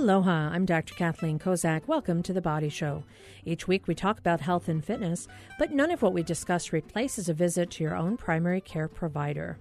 Aloha, 0.00 0.48
I'm 0.50 0.64
Dr. 0.64 0.94
Kathleen 0.94 1.38
Kozak. 1.38 1.86
Welcome 1.86 2.22
to 2.22 2.32
The 2.32 2.40
Body 2.40 2.70
Show. 2.70 3.04
Each 3.44 3.68
week 3.68 3.86
we 3.86 3.94
talk 3.94 4.18
about 4.18 4.40
health 4.40 4.66
and 4.66 4.82
fitness, 4.82 5.28
but 5.58 5.72
none 5.72 5.90
of 5.90 6.00
what 6.00 6.14
we 6.14 6.22
discuss 6.22 6.72
replaces 6.72 7.28
a 7.28 7.34
visit 7.34 7.70
to 7.72 7.84
your 7.84 7.94
own 7.94 8.16
primary 8.16 8.62
care 8.62 8.88
provider. 8.88 9.58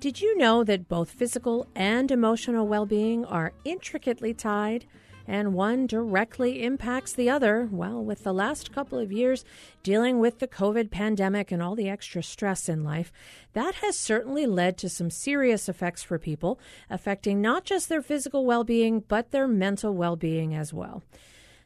Did 0.00 0.22
you 0.22 0.38
know 0.38 0.64
that 0.64 0.88
both 0.88 1.10
physical 1.10 1.66
and 1.74 2.10
emotional 2.10 2.66
well 2.66 2.86
being 2.86 3.26
are 3.26 3.52
intricately 3.66 4.32
tied? 4.32 4.86
And 5.28 5.54
one 5.54 5.86
directly 5.86 6.62
impacts 6.62 7.12
the 7.12 7.28
other. 7.28 7.68
Well, 7.70 8.02
with 8.02 8.22
the 8.22 8.32
last 8.32 8.72
couple 8.72 8.98
of 8.98 9.10
years 9.10 9.44
dealing 9.82 10.20
with 10.20 10.38
the 10.38 10.46
COVID 10.46 10.90
pandemic 10.90 11.50
and 11.50 11.62
all 11.62 11.74
the 11.74 11.88
extra 11.88 12.22
stress 12.22 12.68
in 12.68 12.84
life, 12.84 13.12
that 13.52 13.76
has 13.76 13.98
certainly 13.98 14.46
led 14.46 14.78
to 14.78 14.88
some 14.88 15.10
serious 15.10 15.68
effects 15.68 16.02
for 16.02 16.18
people, 16.18 16.60
affecting 16.88 17.40
not 17.40 17.64
just 17.64 17.88
their 17.88 18.02
physical 18.02 18.46
well 18.46 18.64
being, 18.64 19.00
but 19.00 19.30
their 19.30 19.48
mental 19.48 19.94
well 19.94 20.16
being 20.16 20.54
as 20.54 20.72
well. 20.72 21.02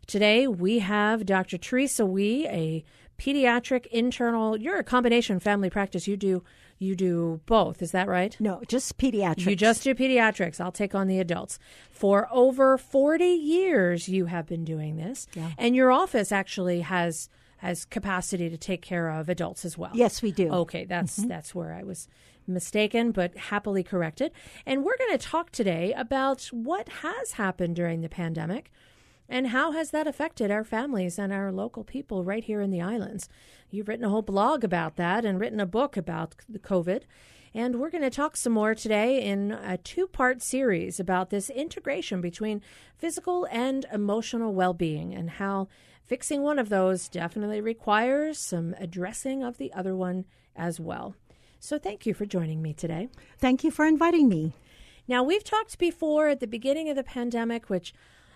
Today, 0.07 0.49
we 0.49 0.81
have 0.81 1.27
Dr. 1.27 1.57
Theresa 1.57 2.05
Wee, 2.05 2.47
a 2.49 2.85
pediatric 3.21 3.87
internal, 3.87 4.57
you're 4.57 4.79
a 4.79 4.85
combination 4.85 5.39
family 5.39 5.69
practice. 5.71 6.09
You 6.09 6.17
do 6.17 6.43
you 6.81 6.97
do 6.97 7.41
both, 7.45 7.83
is 7.83 7.93
that 7.93 8.09
right? 8.09 8.35
No, 8.41 8.63
just 8.67 8.97
pediatrics. 8.97 9.47
You 9.47 9.55
just 9.55 9.85
do 9.85 9.95
pediatrics. 9.95 10.61
I'll 10.61 10.73
take 10.73 10.95
on 10.95 11.07
the 11.07 11.21
adults. 11.21 11.59
For 11.91 12.27
over 12.33 12.79
40 12.79 13.25
years, 13.25 14.09
you 14.09 14.27
have 14.27 14.47
been 14.47 14.65
doing 14.65 14.97
this. 14.97 15.29
Yeah. 15.35 15.51
And 15.59 15.77
your 15.77 15.93
office 15.93 16.33
actually 16.33 16.81
has 16.81 17.29
has 17.59 17.85
capacity 17.85 18.49
to 18.49 18.57
take 18.57 18.81
care 18.81 19.11
of 19.11 19.29
adults 19.29 19.67
as 19.67 19.77
well. 19.77 19.91
Yes, 19.93 20.23
we 20.23 20.33
do. 20.33 20.51
Okay, 20.51 20.87
that's 20.87 21.19
mm-hmm. 21.19 21.29
that's 21.29 21.55
where 21.55 21.75
I 21.75 21.83
was 21.83 22.09
mistaken, 22.47 23.13
but 23.13 23.37
happily 23.37 23.83
corrected. 23.83 24.33
And 24.65 24.83
we're 24.83 24.97
going 24.97 25.17
to 25.17 25.25
talk 25.25 25.51
today 25.51 25.93
about 25.93 26.45
what 26.47 26.89
has 26.89 27.33
happened 27.33 27.77
during 27.77 28.01
the 28.01 28.09
pandemic 28.09 28.73
and 29.31 29.47
how 29.47 29.71
has 29.71 29.93
that 29.93 30.09
affected 30.09 30.51
our 30.51 30.65
families 30.65 31.17
and 31.19 31.33
our 31.33 31.53
local 31.53 31.85
people 31.85 32.25
right 32.25 32.43
here 32.43 32.61
in 32.61 32.73
the 32.73 32.83
islands? 32.83 33.29
You've 33.71 33.87
written 33.87 34.05
a 34.05 34.09
whole 34.09 34.23
blog 34.23 34.65
about 34.65 34.97
that 34.97 35.25
and 35.25 35.39
written 35.39 35.61
a 35.61 35.67
book 35.67 35.97
about 35.97 36.35
the 36.49 36.59
COVID. 36.59 37.03
And 37.55 37.77
we're 37.77 37.91
going 37.91 38.03
to 38.03 38.11
talk 38.11 38.37
some 38.37 38.53
more 38.53 38.75
today 38.75 39.23
in 39.23 39.53
a 39.53 39.79
two 39.79 40.09
part 40.09 40.43
series 40.43 40.99
about 40.99 41.31
this 41.31 41.49
integration 41.49 42.21
between 42.21 42.61
physical 42.99 43.47
and 43.53 43.87
emotional 43.93 44.53
well 44.53 44.75
being 44.75 45.15
and 45.15 45.31
how 45.31 45.69
fixing 46.05 46.43
one 46.43 46.59
of 46.59 46.69
those 46.69 47.09
definitely 47.09 47.61
requires 47.61 48.37
some 48.37 48.75
addressing 48.79 49.45
of 49.45 49.59
the 49.59 49.73
other 49.73 49.95
one 49.95 50.25
as 50.57 50.81
well. 50.81 51.15
So, 51.61 51.79
thank 51.79 52.05
you 52.05 52.15
for 52.15 52.27
joining 52.27 52.63
me 52.63 52.73
today. 52.73 53.09
Thank 53.39 53.63
you 53.63 53.71
for 53.71 53.85
inviting 53.85 54.29
me. 54.29 54.55
Now, 55.07 55.23
we've 55.23 55.45
talked 55.45 55.79
before 55.79 56.29
at 56.29 56.41
the 56.41 56.47
beginning 56.47 56.89
of 56.89 56.97
the 56.97 57.05
pandemic, 57.05 57.69
which 57.69 57.93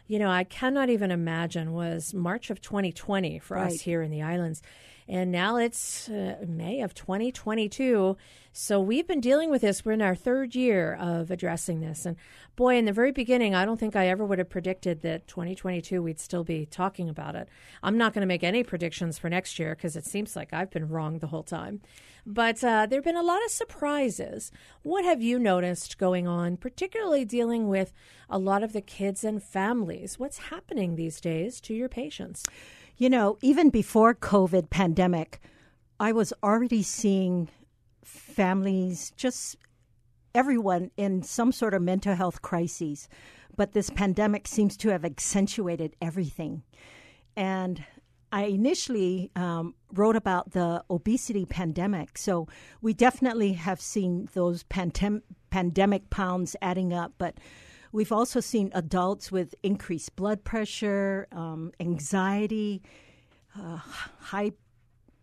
you 0.06 0.18
know, 0.18 0.30
I 0.30 0.44
cannot 0.44 0.90
even 0.90 1.10
imagine 1.10 1.72
was 1.72 2.12
March 2.12 2.50
of 2.50 2.60
2020 2.60 3.38
for 3.38 3.56
right. 3.56 3.66
us 3.66 3.80
here 3.80 4.02
in 4.02 4.10
the 4.10 4.22
islands. 4.22 4.62
And 5.06 5.30
now 5.30 5.56
it's 5.56 6.08
uh, 6.08 6.36
May 6.46 6.80
of 6.80 6.94
2022. 6.94 8.16
So 8.52 8.80
we've 8.80 9.06
been 9.06 9.20
dealing 9.20 9.50
with 9.50 9.62
this. 9.62 9.84
We're 9.84 9.92
in 9.92 10.00
our 10.00 10.14
third 10.14 10.54
year 10.54 10.94
of 10.94 11.30
addressing 11.30 11.80
this. 11.80 12.06
And 12.06 12.16
boy, 12.56 12.76
in 12.76 12.86
the 12.86 12.92
very 12.92 13.12
beginning, 13.12 13.54
I 13.54 13.64
don't 13.64 13.78
think 13.78 13.96
I 13.96 14.08
ever 14.08 14.24
would 14.24 14.38
have 14.38 14.48
predicted 14.48 15.02
that 15.02 15.26
2022 15.26 16.02
we'd 16.02 16.20
still 16.20 16.44
be 16.44 16.64
talking 16.64 17.08
about 17.08 17.34
it. 17.34 17.48
I'm 17.82 17.98
not 17.98 18.14
going 18.14 18.22
to 18.22 18.26
make 18.26 18.44
any 18.44 18.62
predictions 18.62 19.18
for 19.18 19.28
next 19.28 19.58
year 19.58 19.74
because 19.74 19.96
it 19.96 20.06
seems 20.06 20.36
like 20.36 20.52
I've 20.52 20.70
been 20.70 20.88
wrong 20.88 21.18
the 21.18 21.26
whole 21.26 21.42
time. 21.42 21.80
But 22.26 22.64
uh, 22.64 22.86
there 22.86 22.98
have 22.98 23.04
been 23.04 23.16
a 23.16 23.22
lot 23.22 23.44
of 23.44 23.50
surprises. 23.50 24.50
What 24.82 25.04
have 25.04 25.20
you 25.20 25.38
noticed 25.38 25.98
going 25.98 26.26
on, 26.26 26.56
particularly 26.56 27.26
dealing 27.26 27.68
with 27.68 27.92
a 28.30 28.38
lot 28.38 28.62
of 28.62 28.72
the 28.72 28.80
kids 28.80 29.24
and 29.24 29.42
families? 29.42 30.18
What's 30.18 30.38
happening 30.38 30.96
these 30.96 31.20
days 31.20 31.60
to 31.62 31.74
your 31.74 31.90
patients? 31.90 32.46
You 32.96 33.10
know, 33.10 33.38
even 33.42 33.70
before 33.70 34.14
COVID 34.14 34.70
pandemic, 34.70 35.40
I 35.98 36.12
was 36.12 36.32
already 36.42 36.82
seeing 36.82 37.48
families, 38.04 39.12
just 39.16 39.56
everyone 40.34 40.90
in 40.96 41.22
some 41.22 41.50
sort 41.50 41.74
of 41.74 41.82
mental 41.82 42.14
health 42.14 42.42
crises. 42.42 43.08
But 43.56 43.72
this 43.72 43.90
pandemic 43.90 44.46
seems 44.46 44.76
to 44.78 44.90
have 44.90 45.04
accentuated 45.04 45.96
everything. 46.00 46.62
And 47.36 47.84
I 48.32 48.44
initially 48.44 49.30
um, 49.36 49.74
wrote 49.92 50.16
about 50.16 50.52
the 50.52 50.82
obesity 50.90 51.44
pandemic. 51.46 52.18
So 52.18 52.48
we 52.82 52.92
definitely 52.92 53.52
have 53.52 53.80
seen 53.80 54.28
those 54.34 54.64
pandem- 54.64 55.22
pandemic 55.50 56.10
pounds 56.10 56.56
adding 56.60 56.92
up, 56.92 57.12
but 57.16 57.38
we've 57.94 58.12
also 58.12 58.40
seen 58.40 58.72
adults 58.74 59.30
with 59.30 59.54
increased 59.62 60.16
blood 60.16 60.42
pressure, 60.42 61.28
um, 61.30 61.70
anxiety, 61.78 62.82
uh, 63.56 63.76
high, 64.18 64.50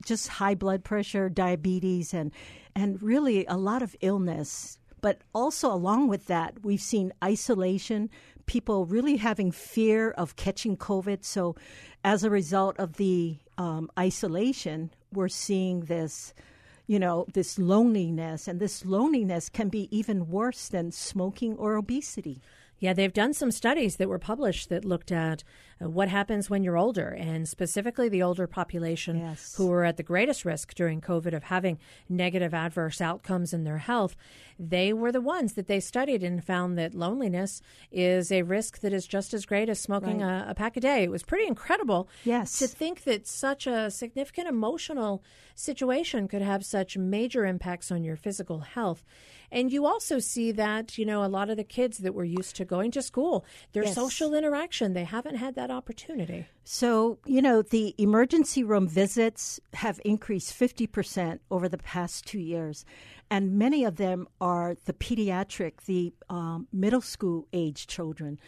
just 0.06 0.30
high 0.30 0.56
blood 0.56 0.84
pressure, 0.84 1.28
diabetes, 1.30 2.14
and 2.14 2.32
and 2.74 3.04
really 3.04 3.46
a 3.46 3.58
lot 3.58 3.82
of 3.84 3.96
illness. 4.00 4.80
But 5.02 5.20
also 5.36 5.72
along 5.72 6.08
with 6.08 6.28
that, 6.28 6.64
we've 6.64 6.82
seen 6.82 7.12
isolation, 7.24 8.10
people 8.46 8.86
really 8.86 9.18
having 9.18 9.52
fear 9.52 10.12
of 10.12 10.38
catching 10.38 10.78
COVID. 10.78 11.26
So 11.26 11.56
as 12.06 12.24
a 12.24 12.30
result 12.30 12.80
of 12.80 12.94
the 12.94 13.38
um, 13.58 13.92
isolation, 14.00 14.92
we're 15.12 15.28
seeing 15.28 15.82
this, 15.82 16.34
you 16.88 17.00
know, 17.00 17.26
this 17.34 17.60
loneliness, 17.60 18.48
and 18.48 18.60
this 18.60 18.86
loneliness 18.86 19.50
can 19.50 19.70
be 19.70 19.90
even 19.96 20.30
worse 20.30 20.70
than 20.70 20.92
smoking 20.92 21.58
or 21.58 21.76
obesity. 21.76 22.40
Yeah, 22.82 22.94
they've 22.94 23.14
done 23.14 23.34
some 23.34 23.52
studies 23.52 23.98
that 23.98 24.10
were 24.10 24.18
published 24.18 24.70
that 24.70 24.84
looked 24.84 25.12
at 25.12 25.44
what 25.90 26.10
happens 26.10 26.50
when 26.50 26.64
you're 26.64 26.78
older, 26.78 27.10
and 27.10 27.48
specifically 27.48 28.08
the 28.08 28.22
older 28.22 28.46
population 28.46 29.18
yes. 29.18 29.56
who 29.56 29.68
were 29.68 29.84
at 29.84 29.98
the 29.98 30.04
greatest 30.04 30.46
risk 30.46 30.76
during 30.76 31.02
COVID 31.02 31.34
of 31.34 31.44
having 31.44 31.80
negative 32.08 32.54
adverse 32.54 33.02
outcomes 33.02 33.54
in 33.54 33.64
their 33.64 33.80
health. 33.80 34.16
They 34.60 34.94
were 34.94 35.12
the 35.12 35.22
ones 35.22 35.54
that 35.54 35.68
they 35.68 35.80
studied 35.80 36.24
and 36.24 36.44
found 36.44 36.78
that 36.78 36.94
loneliness 36.94 37.62
is 37.92 38.32
a 38.32 38.44
risk 38.44 38.82
that 38.82 38.94
is 38.94 39.08
just 39.08 39.34
as 39.34 39.46
great 39.46 39.70
as 39.70 39.80
smoking 39.80 40.22
right. 40.22 40.46
a, 40.46 40.52
a, 40.52 40.56
pack 40.56 40.78
a 40.78 40.80
day. 40.80 41.04
It 41.04 41.10
was 41.10 41.24
pretty 41.24 41.48
incredible 41.48 42.08
yes. 42.24 42.60
to 42.60 42.68
think 42.68 43.04
that 43.06 43.26
such 43.26 43.66
a 43.66 43.90
significant 43.90 44.48
emotional 44.48 45.24
situation 45.56 46.28
could 46.28 46.44
have 46.44 46.64
such 46.64 46.96
major 46.96 47.46
impacts 47.46 47.92
on 47.92 48.04
your 48.04 48.16
physical 48.16 48.60
health. 48.60 49.04
And 49.52 49.72
you 49.72 49.86
also 49.86 50.20
see 50.20 50.52
that, 50.54 50.98
you 50.98 51.06
know, 51.06 51.26
a 51.26 51.28
lot 51.28 51.50
of 51.50 51.58
the 51.58 51.64
kids 51.64 51.98
that 52.00 52.14
were 52.14 52.24
used 52.24 52.56
to 52.56 52.66
going 52.66 52.92
to 52.92 53.02
school, 53.02 53.46
their 53.74 53.84
yes. 53.84 53.96
social 53.96 54.34
interaction, 54.34 54.94
they 54.94 55.04
haven't 55.04 55.36
had 55.36 55.56
that 55.56 55.71
opportunity. 55.72 56.48
So, 56.64 57.20
you 57.26 57.42
know, 57.42 57.62
the 57.62 57.96
emergency 57.98 58.64
room 58.64 58.88
visits 58.88 59.60
have 59.74 60.00
increased 60.06 60.58
50% 60.58 61.40
over 61.50 61.68
the 61.68 61.78
past 61.78 62.26
two 62.26 62.40
years. 62.40 62.86
And 63.30 63.58
many 63.58 63.84
of 63.84 63.96
them 63.96 64.28
are 64.40 64.76
the 64.86 64.94
pediatric, 64.94 65.86
the 65.86 66.14
um, 66.30 66.68
middle 66.72 67.02
school 67.02 67.48
age 67.54 67.88
children 67.88 68.40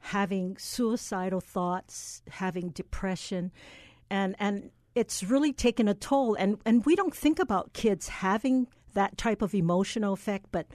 having 0.00 0.56
suicidal 0.56 1.40
thoughts, 1.40 2.22
having 2.30 2.70
depression. 2.70 3.52
And, 4.08 4.34
and 4.38 4.70
it's 4.94 5.22
really 5.22 5.52
taken 5.52 5.88
a 5.88 5.94
toll. 5.94 6.34
And, 6.34 6.58
and 6.64 6.84
we 6.84 6.96
don't 6.96 7.14
think 7.14 7.38
about 7.38 7.72
kids 7.74 8.08
having 8.08 8.66
that 8.94 9.16
type 9.16 9.42
of 9.42 9.54
emotional 9.54 10.12
effect, 10.12 10.46
but 10.50 10.66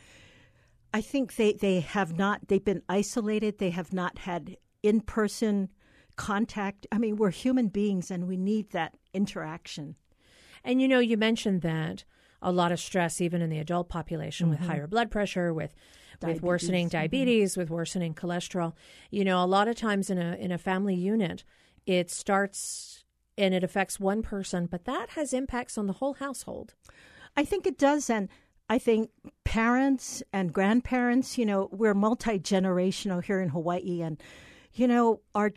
I 0.94 1.02
think 1.02 1.36
they, 1.36 1.54
they 1.54 1.82
have 1.82 2.18
not, 2.18 2.48
they've 2.48 2.64
been 2.64 2.84
isolated, 2.88 3.58
they 3.58 3.72
have 3.72 3.92
not 3.92 4.20
had 4.20 4.56
in 4.82 5.02
person 5.02 5.70
contact. 6.16 6.88
I 6.92 6.98
mean, 6.98 7.18
we're 7.18 7.32
human 7.32 7.68
beings 7.68 8.12
and 8.12 8.28
we 8.28 8.38
need 8.38 8.72
that 8.72 8.96
interaction. 9.14 9.96
And 10.64 10.82
you 10.82 10.88
know, 10.88 11.00
you 11.00 11.18
mentioned 11.18 11.62
that 11.62 12.04
a 12.42 12.52
lot 12.52 12.72
of 12.72 12.80
stress, 12.80 13.22
even 13.22 13.42
in 13.42 13.50
the 13.50 13.60
adult 13.60 13.90
population, 13.90 14.50
mm-hmm. 14.50 14.60
with 14.60 14.68
higher 14.68 14.88
blood 14.88 15.12
pressure, 15.12 15.54
with 15.54 15.74
diabetes. 16.20 16.42
with 16.42 16.44
worsening 16.44 16.88
mm-hmm. 16.88 16.98
diabetes, 16.98 17.52
mm-hmm. 17.52 17.62
with 17.62 17.70
worsening 17.70 18.14
cholesterol. 18.14 18.74
You 19.12 19.24
know, 19.24 19.44
a 19.44 19.46
lot 19.46 19.68
of 19.68 19.76
times 19.76 20.10
in 20.10 20.18
a 20.18 20.36
in 20.36 20.52
a 20.52 20.58
family 20.58 20.96
unit, 20.96 21.44
it 21.86 22.10
starts 22.12 23.04
and 23.38 23.54
it 23.54 23.64
affects 23.64 24.00
one 24.00 24.22
person, 24.22 24.66
but 24.66 24.86
that 24.86 25.12
has 25.12 25.34
impacts 25.34 25.78
on 25.78 25.88
the 25.88 25.94
whole 25.94 26.16
household. 26.16 26.74
I 27.36 27.44
think 27.44 27.68
it 27.68 27.78
does. 27.78 28.10
And 28.10 28.30
I 28.70 28.80
think 28.80 29.10
parents 29.44 30.24
and 30.32 30.54
grandparents, 30.54 31.38
you 31.38 31.46
know, 31.46 31.70
we're 31.72 31.94
multi 31.94 32.40
generational 32.40 33.24
here 33.24 33.42
in 33.42 33.50
Hawaii. 33.50 34.02
And, 34.02 34.22
you 34.74 34.88
know, 34.88 35.22
our, 35.34 35.52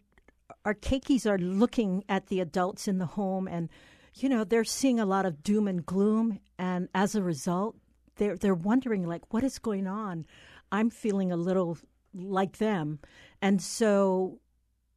our 0.65 0.75
keikis 0.75 1.27
are 1.27 1.39
looking 1.39 2.05
at 2.09 2.27
the 2.27 2.41
adults 2.41 2.89
in 2.89 2.99
the 2.99 3.07
home 3.07 3.49
and, 3.49 3.69
you 4.15 4.29
know, 4.29 4.45
they're 4.45 4.65
seeing 4.65 5.01
a 5.01 5.07
lot 5.07 5.27
of 5.27 5.43
doom 5.43 5.69
and 5.69 5.85
gloom. 5.85 6.41
And 6.59 6.89
as 6.95 7.15
a 7.15 7.23
result, 7.23 7.77
they're, 8.17 8.37
they're 8.37 8.55
wondering, 8.55 9.07
like, 9.07 9.33
what 9.33 9.45
is 9.45 9.59
going 9.59 9.87
on? 9.87 10.27
I'm 10.73 10.91
feeling 10.91 11.33
a 11.33 11.37
little 11.37 11.79
like 12.15 12.59
them. 12.59 12.99
And 13.41 13.63
so 13.63 14.41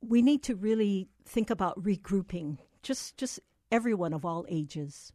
we 0.01 0.21
need 0.21 0.43
to 0.43 0.55
really 0.55 1.07
think 1.25 1.49
about 1.49 1.81
regrouping, 1.81 2.57
just, 2.83 3.17
just 3.17 3.39
everyone 3.71 4.13
of 4.13 4.25
all 4.25 4.45
ages. 4.49 5.13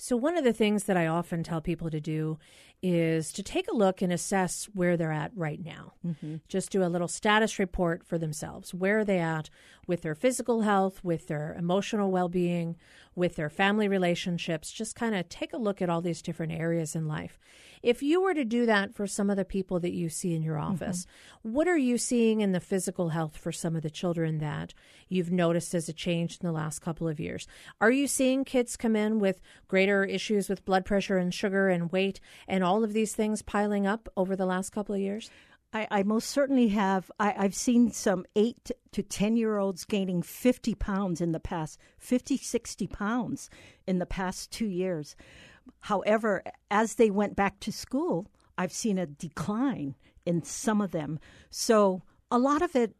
So, 0.00 0.16
one 0.16 0.38
of 0.38 0.44
the 0.44 0.52
things 0.52 0.84
that 0.84 0.96
I 0.96 1.08
often 1.08 1.42
tell 1.42 1.60
people 1.60 1.90
to 1.90 2.00
do 2.00 2.38
is 2.82 3.32
to 3.32 3.42
take 3.42 3.68
a 3.68 3.74
look 3.74 4.02
and 4.02 4.12
assess 4.12 4.68
where 4.72 4.96
they're 4.96 5.12
at 5.12 5.32
right 5.34 5.64
now. 5.64 5.94
Mm-hmm. 6.06 6.36
Just 6.48 6.70
do 6.70 6.84
a 6.84 6.86
little 6.86 7.08
status 7.08 7.58
report 7.58 8.04
for 8.06 8.18
themselves. 8.18 8.72
Where 8.72 9.00
are 9.00 9.04
they 9.04 9.18
at 9.18 9.50
with 9.86 10.02
their 10.02 10.14
physical 10.14 10.62
health, 10.62 11.02
with 11.02 11.26
their 11.26 11.54
emotional 11.58 12.10
well 12.10 12.28
being, 12.28 12.76
with 13.16 13.34
their 13.34 13.50
family 13.50 13.88
relationships? 13.88 14.70
Just 14.70 14.94
kind 14.94 15.16
of 15.16 15.28
take 15.28 15.52
a 15.52 15.58
look 15.58 15.82
at 15.82 15.90
all 15.90 16.00
these 16.00 16.22
different 16.22 16.52
areas 16.52 16.94
in 16.94 17.08
life. 17.08 17.38
If 17.82 18.02
you 18.02 18.20
were 18.20 18.34
to 18.34 18.44
do 18.44 18.66
that 18.66 18.94
for 18.94 19.06
some 19.06 19.30
of 19.30 19.36
the 19.36 19.44
people 19.44 19.80
that 19.80 19.92
you 19.92 20.08
see 20.08 20.34
in 20.34 20.42
your 20.42 20.56
mm-hmm. 20.56 20.72
office, 20.72 21.04
mm-hmm. 21.04 21.52
what 21.52 21.68
are 21.68 21.78
you 21.78 21.98
seeing 21.98 22.40
in 22.40 22.52
the 22.52 22.60
physical 22.60 23.10
health 23.10 23.36
for 23.36 23.52
some 23.52 23.76
of 23.76 23.82
the 23.82 23.90
children 23.90 24.38
that 24.38 24.74
you've 25.08 25.32
noticed 25.32 25.74
as 25.74 25.88
a 25.88 25.92
change 25.92 26.38
in 26.40 26.46
the 26.46 26.52
last 26.52 26.80
couple 26.80 27.08
of 27.08 27.20
years? 27.20 27.46
Are 27.80 27.90
you 27.90 28.06
seeing 28.06 28.44
kids 28.44 28.76
come 28.76 28.96
in 28.96 29.18
with 29.18 29.40
greater 29.66 30.04
issues 30.04 30.48
with 30.48 30.64
blood 30.64 30.84
pressure 30.84 31.18
and 31.18 31.32
sugar 31.32 31.68
and 31.68 31.90
weight 31.92 32.20
and 32.46 32.64
all 32.64 32.67
of 32.84 32.92
these 32.92 33.14
things 33.14 33.42
piling 33.42 33.86
up 33.86 34.08
over 34.16 34.36
the 34.36 34.46
last 34.46 34.70
couple 34.70 34.94
of 34.94 35.00
years? 35.00 35.30
I, 35.72 35.86
I, 35.90 36.02
most 36.02 36.30
certainly 36.30 36.68
have. 36.68 37.10
I, 37.20 37.30
have 37.32 37.54
seen 37.54 37.90
some 37.92 38.24
eight 38.34 38.70
to 38.92 39.02
10 39.02 39.36
year 39.36 39.58
olds 39.58 39.84
gaining 39.84 40.22
50 40.22 40.74
pounds 40.74 41.20
in 41.20 41.32
the 41.32 41.40
past, 41.40 41.78
50, 41.98 42.38
60 42.38 42.86
pounds 42.86 43.50
in 43.86 43.98
the 43.98 44.06
past 44.06 44.50
two 44.50 44.66
years. 44.66 45.14
However, 45.80 46.42
as 46.70 46.94
they 46.94 47.10
went 47.10 47.36
back 47.36 47.60
to 47.60 47.72
school, 47.72 48.28
I've 48.56 48.72
seen 48.72 48.98
a 48.98 49.06
decline 49.06 49.94
in 50.24 50.42
some 50.42 50.80
of 50.80 50.90
them. 50.90 51.20
So 51.50 52.02
a 52.30 52.38
lot 52.38 52.62
of 52.62 52.74
it 52.74 52.96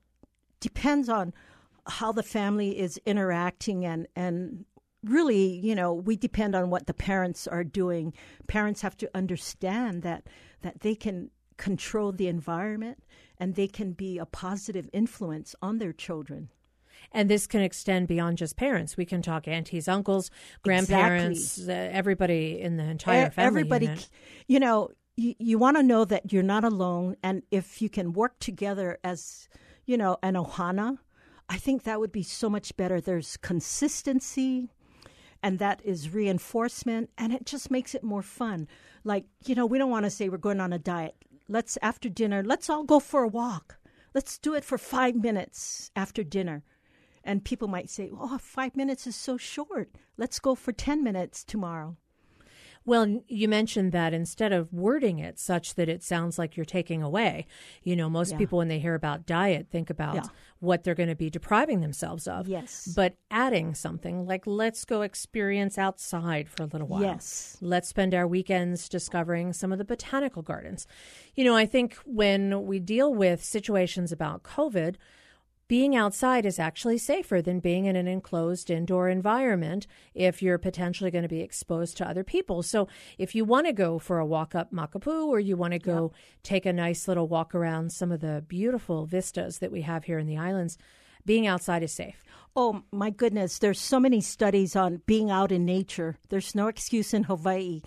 depends 0.60 1.08
on 1.08 1.32
how 1.86 2.12
the 2.12 2.22
family 2.22 2.78
is 2.78 3.00
interacting 3.06 3.86
and, 3.86 4.06
and 4.14 4.66
really, 5.08 5.58
you 5.58 5.74
know, 5.74 5.92
we 5.92 6.16
depend 6.16 6.54
on 6.54 6.70
what 6.70 6.86
the 6.86 6.94
parents 6.94 7.46
are 7.46 7.64
doing. 7.64 8.12
Parents 8.46 8.82
have 8.82 8.96
to 8.98 9.10
understand 9.14 10.02
that 10.02 10.24
that 10.62 10.80
they 10.80 10.94
can 10.94 11.30
control 11.56 12.12
the 12.12 12.28
environment 12.28 13.02
and 13.38 13.54
they 13.54 13.68
can 13.68 13.92
be 13.92 14.18
a 14.18 14.26
positive 14.26 14.88
influence 14.92 15.54
on 15.62 15.78
their 15.78 15.92
children. 15.92 16.48
And 17.12 17.30
this 17.30 17.46
can 17.46 17.60
extend 17.60 18.08
beyond 18.08 18.38
just 18.38 18.56
parents. 18.56 18.96
We 18.96 19.06
can 19.06 19.22
talk 19.22 19.46
aunties, 19.46 19.88
uncles, 19.88 20.30
grandparents, 20.62 21.58
exactly. 21.58 21.74
uh, 21.74 21.98
everybody 21.98 22.60
in 22.60 22.76
the 22.76 22.84
entire 22.84 23.30
family. 23.30 23.46
Everybody, 23.46 23.86
unit. 23.86 24.08
you 24.46 24.60
know, 24.60 24.90
you, 25.16 25.34
you 25.38 25.58
want 25.58 25.76
to 25.76 25.82
know 25.82 26.04
that 26.04 26.32
you're 26.32 26.42
not 26.42 26.64
alone. 26.64 27.16
And 27.22 27.42
if 27.50 27.80
you 27.80 27.88
can 27.88 28.12
work 28.12 28.38
together 28.40 28.98
as, 29.04 29.48
you 29.86 29.96
know, 29.96 30.18
an 30.22 30.34
ohana, 30.34 30.98
I 31.48 31.56
think 31.56 31.84
that 31.84 31.98
would 31.98 32.12
be 32.12 32.22
so 32.22 32.50
much 32.50 32.76
better. 32.76 33.00
There's 33.00 33.36
consistency, 33.38 34.70
and 35.42 35.58
that 35.58 35.80
is 35.84 36.10
reinforcement, 36.10 37.10
and 37.16 37.32
it 37.32 37.46
just 37.46 37.70
makes 37.70 37.94
it 37.94 38.02
more 38.02 38.22
fun. 38.22 38.68
Like, 39.04 39.26
you 39.44 39.54
know, 39.54 39.66
we 39.66 39.78
don't 39.78 39.90
want 39.90 40.04
to 40.04 40.10
say 40.10 40.28
we're 40.28 40.38
going 40.38 40.60
on 40.60 40.72
a 40.72 40.78
diet. 40.78 41.14
Let's, 41.48 41.78
after 41.82 42.08
dinner, 42.08 42.42
let's 42.42 42.68
all 42.68 42.84
go 42.84 43.00
for 43.00 43.22
a 43.22 43.28
walk. 43.28 43.78
Let's 44.14 44.38
do 44.38 44.54
it 44.54 44.64
for 44.64 44.78
five 44.78 45.14
minutes 45.14 45.90
after 45.94 46.24
dinner. 46.24 46.64
And 47.24 47.44
people 47.44 47.68
might 47.68 47.90
say, 47.90 48.10
oh, 48.12 48.38
five 48.38 48.74
minutes 48.76 49.06
is 49.06 49.16
so 49.16 49.36
short. 49.36 49.90
Let's 50.16 50.38
go 50.38 50.54
for 50.54 50.72
10 50.72 51.04
minutes 51.04 51.44
tomorrow. 51.44 51.96
Well, 52.88 53.20
you 53.28 53.48
mentioned 53.48 53.92
that 53.92 54.14
instead 54.14 54.50
of 54.50 54.72
wording 54.72 55.18
it 55.18 55.38
such 55.38 55.74
that 55.74 55.90
it 55.90 56.02
sounds 56.02 56.38
like 56.38 56.56
you're 56.56 56.64
taking 56.64 57.02
away, 57.02 57.46
you 57.82 57.94
know, 57.94 58.08
most 58.08 58.32
yeah. 58.32 58.38
people 58.38 58.56
when 58.56 58.68
they 58.68 58.78
hear 58.78 58.94
about 58.94 59.26
diet 59.26 59.66
think 59.70 59.90
about 59.90 60.14
yeah. 60.14 60.22
what 60.60 60.84
they're 60.84 60.94
going 60.94 61.10
to 61.10 61.14
be 61.14 61.28
depriving 61.28 61.82
themselves 61.82 62.26
of. 62.26 62.48
Yes. 62.48 62.90
But 62.96 63.16
adding 63.30 63.74
something 63.74 64.24
like 64.24 64.46
let's 64.46 64.86
go 64.86 65.02
experience 65.02 65.76
outside 65.76 66.48
for 66.48 66.62
a 66.62 66.66
little 66.66 66.88
while. 66.88 67.02
Yes. 67.02 67.58
Let's 67.60 67.88
spend 67.88 68.14
our 68.14 68.26
weekends 68.26 68.88
discovering 68.88 69.52
some 69.52 69.70
of 69.70 69.76
the 69.76 69.84
botanical 69.84 70.40
gardens. 70.40 70.86
You 71.34 71.44
know, 71.44 71.54
I 71.54 71.66
think 71.66 71.98
when 72.06 72.64
we 72.64 72.80
deal 72.80 73.12
with 73.12 73.44
situations 73.44 74.12
about 74.12 74.44
COVID, 74.44 74.94
being 75.68 75.94
outside 75.94 76.46
is 76.46 76.58
actually 76.58 76.98
safer 76.98 77.42
than 77.42 77.60
being 77.60 77.84
in 77.84 77.94
an 77.94 78.08
enclosed 78.08 78.70
indoor 78.70 79.08
environment 79.08 79.86
if 80.14 80.42
you're 80.42 80.58
potentially 80.58 81.10
going 81.10 81.22
to 81.22 81.28
be 81.28 81.42
exposed 81.42 81.96
to 81.98 82.08
other 82.08 82.24
people. 82.24 82.62
So, 82.62 82.88
if 83.18 83.34
you 83.34 83.44
want 83.44 83.66
to 83.66 83.72
go 83.72 83.98
for 83.98 84.18
a 84.18 84.26
walk 84.26 84.54
up 84.54 84.72
Makapuu 84.72 85.26
or 85.26 85.38
you 85.38 85.56
want 85.56 85.72
to 85.72 85.78
go 85.78 86.12
take 86.42 86.64
a 86.64 86.72
nice 86.72 87.06
little 87.06 87.28
walk 87.28 87.54
around 87.54 87.92
some 87.92 88.10
of 88.10 88.20
the 88.20 88.42
beautiful 88.48 89.04
vistas 89.04 89.58
that 89.58 89.70
we 89.70 89.82
have 89.82 90.04
here 90.04 90.18
in 90.18 90.26
the 90.26 90.38
islands, 90.38 90.78
being 91.26 91.46
outside 91.46 91.82
is 91.82 91.92
safe. 91.92 92.24
Oh 92.56 92.82
my 92.90 93.10
goodness, 93.10 93.58
there's 93.58 93.80
so 93.80 94.00
many 94.00 94.22
studies 94.22 94.74
on 94.74 95.02
being 95.06 95.30
out 95.30 95.52
in 95.52 95.66
nature. 95.66 96.16
There's 96.30 96.54
no 96.54 96.68
excuse 96.68 97.12
in 97.12 97.24
Hawaii 97.24 97.82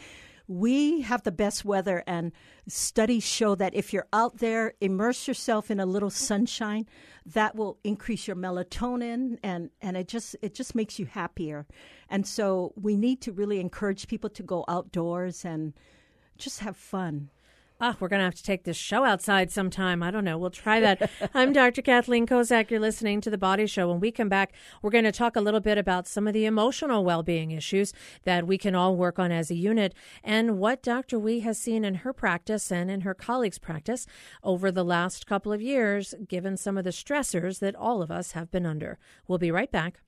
we 0.51 1.01
have 1.01 1.23
the 1.23 1.31
best 1.31 1.63
weather, 1.63 2.03
and 2.05 2.33
studies 2.67 3.23
show 3.23 3.55
that 3.55 3.73
if 3.73 3.93
you're 3.93 4.07
out 4.11 4.39
there, 4.39 4.73
immerse 4.81 5.25
yourself 5.25 5.71
in 5.71 5.79
a 5.79 5.85
little 5.85 6.09
sunshine, 6.09 6.85
that 7.25 7.55
will 7.55 7.77
increase 7.85 8.27
your 8.27 8.35
melatonin, 8.35 9.37
and, 9.43 9.69
and 9.81 9.95
it 9.95 10.09
just 10.09 10.35
it 10.41 10.53
just 10.53 10.75
makes 10.75 10.99
you 10.99 11.05
happier. 11.05 11.65
And 12.09 12.27
so 12.27 12.73
we 12.75 12.97
need 12.97 13.21
to 13.21 13.31
really 13.31 13.61
encourage 13.61 14.07
people 14.07 14.29
to 14.31 14.43
go 14.43 14.65
outdoors 14.67 15.45
and 15.45 15.73
just 16.37 16.59
have 16.59 16.75
fun 16.75 17.29
oh, 17.81 17.95
we're 17.99 18.07
going 18.07 18.19
to 18.19 18.25
have 18.25 18.35
to 18.35 18.43
take 18.43 18.63
this 18.63 18.77
show 18.77 19.03
outside 19.03 19.51
sometime. 19.51 20.03
I 20.03 20.11
don't 20.11 20.23
know. 20.23 20.37
We'll 20.37 20.51
try 20.51 20.79
that. 20.79 21.09
I'm 21.33 21.51
Dr. 21.51 21.81
Kathleen 21.81 22.27
Kozak. 22.27 22.69
You're 22.69 22.79
listening 22.79 23.19
to 23.21 23.29
The 23.29 23.37
Body 23.37 23.65
Show. 23.65 23.89
When 23.89 23.99
we 23.99 24.11
come 24.11 24.29
back, 24.29 24.53
we're 24.81 24.91
going 24.91 25.03
to 25.03 25.11
talk 25.11 25.35
a 25.35 25.41
little 25.41 25.59
bit 25.59 25.77
about 25.77 26.07
some 26.07 26.27
of 26.27 26.33
the 26.33 26.45
emotional 26.45 27.03
well 27.03 27.23
being 27.23 27.51
issues 27.51 27.91
that 28.23 28.45
we 28.45 28.57
can 28.57 28.75
all 28.75 28.95
work 28.95 29.17
on 29.17 29.31
as 29.31 29.49
a 29.49 29.55
unit 29.55 29.93
and 30.23 30.59
what 30.59 30.83
Dr. 30.83 31.17
Wee 31.17 31.39
has 31.39 31.57
seen 31.57 31.83
in 31.83 31.95
her 31.95 32.13
practice 32.13 32.71
and 32.71 32.91
in 32.91 33.01
her 33.01 33.15
colleagues' 33.15 33.59
practice 33.59 34.05
over 34.43 34.71
the 34.71 34.85
last 34.85 35.25
couple 35.25 35.51
of 35.51 35.61
years, 35.61 36.13
given 36.27 36.55
some 36.55 36.77
of 36.77 36.83
the 36.83 36.91
stressors 36.91 37.59
that 37.59 37.75
all 37.75 38.01
of 38.01 38.11
us 38.11 38.33
have 38.33 38.51
been 38.51 38.65
under. 38.65 38.99
We'll 39.27 39.39
be 39.39 39.51
right 39.51 39.71
back. 39.71 40.01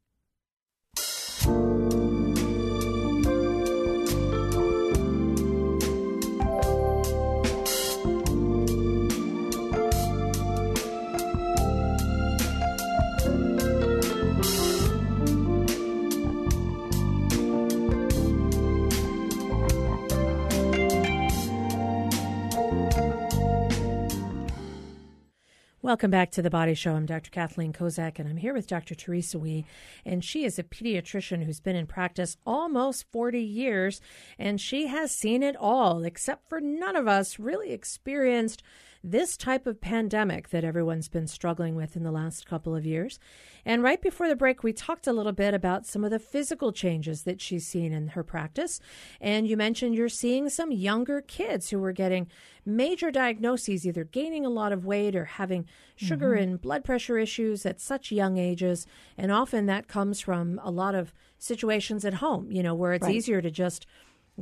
Welcome 25.83 26.11
back 26.11 26.31
to 26.31 26.41
the 26.41 26.49
Body 26.49 26.75
Show. 26.75 26.95
I'm 26.95 27.05
Dr. 27.05 27.29
Kathleen 27.29 27.73
Kozak, 27.73 28.17
and 28.17 28.29
I'm 28.29 28.37
here 28.37 28.53
with 28.53 28.67
Dr. 28.67 28.95
Theresa 28.95 29.37
Wee. 29.37 29.65
And 30.05 30.23
she 30.23 30.45
is 30.45 30.57
a 30.57 30.63
pediatrician 30.63 31.43
who's 31.43 31.59
been 31.59 31.75
in 31.75 31.87
practice 31.87 32.37
almost 32.45 33.11
40 33.11 33.41
years, 33.41 33.99
and 34.39 34.61
she 34.61 34.87
has 34.87 35.11
seen 35.11 35.43
it 35.43 35.57
all, 35.57 36.05
except 36.05 36.47
for 36.47 36.61
none 36.61 36.95
of 36.95 37.09
us 37.09 37.37
really 37.37 37.73
experienced 37.73 38.63
this 39.03 39.35
type 39.35 39.67
of 39.67 39.81
pandemic 39.81 40.49
that 40.49 40.63
everyone's 40.63 41.09
been 41.09 41.27
struggling 41.27 41.75
with 41.75 41.97
in 41.97 42.03
the 42.03 42.11
last 42.11 42.45
couple 42.45 42.73
of 42.73 42.85
years. 42.85 43.19
And 43.65 43.83
right 43.83 44.01
before 44.01 44.29
the 44.29 44.35
break, 44.35 44.63
we 44.63 44.71
talked 44.71 45.07
a 45.07 45.13
little 45.13 45.33
bit 45.33 45.53
about 45.53 45.85
some 45.85 46.05
of 46.05 46.11
the 46.11 46.19
physical 46.19 46.71
changes 46.71 47.23
that 47.23 47.41
she's 47.41 47.67
seen 47.67 47.91
in 47.91 48.09
her 48.09 48.23
practice. 48.23 48.79
And 49.19 49.45
you 49.45 49.57
mentioned 49.57 49.95
you're 49.95 50.07
seeing 50.07 50.49
some 50.49 50.71
younger 50.71 51.21
kids 51.21 51.69
who 51.69 51.83
are 51.83 51.91
getting 51.91 52.27
major 52.65 53.11
diagnoses, 53.11 53.85
either 53.85 54.05
gaining 54.05 54.45
a 54.45 54.49
lot 54.49 54.71
of 54.71 54.85
weight 54.85 55.15
or 55.17 55.25
having 55.25 55.65
sugar 55.95 56.31
mm-hmm. 56.31 56.43
and 56.43 56.61
blood 56.61 56.85
pressure 56.85 57.17
issues 57.17 57.65
at 57.65 57.81
such 57.81 58.11
young 58.11 58.37
ages. 58.37 58.87
And 59.17 59.33
often 59.33 59.65
that 59.65 59.89
comes 59.89 60.21
from 60.21 60.61
a 60.63 60.71
lot 60.71 60.95
of 60.95 61.13
situations 61.37 62.05
at 62.05 62.15
home, 62.15 62.51
you 62.51 62.63
know, 62.63 62.73
where 62.73 62.93
it's 62.93 63.03
right. 63.03 63.15
easier 63.15 63.41
to 63.41 63.51
just 63.51 63.85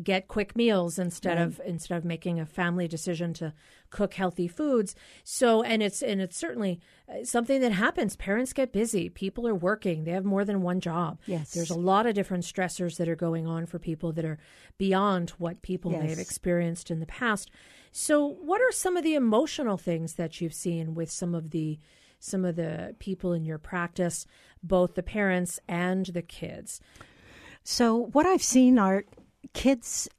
get 0.01 0.27
quick 0.27 0.55
meals 0.55 0.97
instead 0.97 1.37
right. 1.37 1.43
of 1.43 1.61
instead 1.65 1.97
of 1.97 2.05
making 2.05 2.39
a 2.39 2.45
family 2.45 2.87
decision 2.87 3.33
to 3.33 3.53
cook 3.89 4.13
healthy 4.13 4.47
foods. 4.47 4.95
So 5.23 5.63
and 5.63 5.83
it's 5.83 6.01
and 6.01 6.21
it's 6.21 6.37
certainly 6.37 6.79
uh, 7.09 7.23
something 7.25 7.59
that 7.61 7.73
happens. 7.73 8.15
Parents 8.15 8.53
get 8.53 8.71
busy. 8.71 9.09
People 9.09 9.47
are 9.47 9.55
working. 9.55 10.03
They 10.03 10.11
have 10.11 10.23
more 10.23 10.45
than 10.45 10.61
one 10.61 10.79
job. 10.79 11.19
Yes. 11.25 11.51
There's 11.51 11.69
a 11.69 11.77
lot 11.77 12.05
of 12.05 12.15
different 12.15 12.45
stressors 12.45 12.97
that 12.97 13.09
are 13.09 13.15
going 13.15 13.47
on 13.47 13.65
for 13.65 13.79
people 13.79 14.13
that 14.13 14.25
are 14.25 14.39
beyond 14.77 15.31
what 15.31 15.61
people 15.61 15.91
yes. 15.91 16.01
may 16.01 16.09
have 16.09 16.19
experienced 16.19 16.89
in 16.89 16.99
the 16.99 17.05
past. 17.05 17.51
So 17.91 18.25
what 18.25 18.61
are 18.61 18.71
some 18.71 18.95
of 18.95 19.03
the 19.03 19.15
emotional 19.15 19.77
things 19.77 20.13
that 20.13 20.39
you've 20.39 20.53
seen 20.53 20.95
with 20.95 21.11
some 21.11 21.35
of 21.35 21.51
the 21.51 21.79
some 22.19 22.45
of 22.45 22.55
the 22.55 22.95
people 22.99 23.33
in 23.33 23.43
your 23.43 23.57
practice 23.57 24.25
both 24.63 24.95
the 24.95 25.03
parents 25.03 25.59
and 25.67 26.05
the 26.05 26.21
kids? 26.21 26.79
So 27.63 28.09
what 28.13 28.25
I've 28.25 28.41
seen 28.41 28.79
are 28.79 29.03
kids 29.53 30.09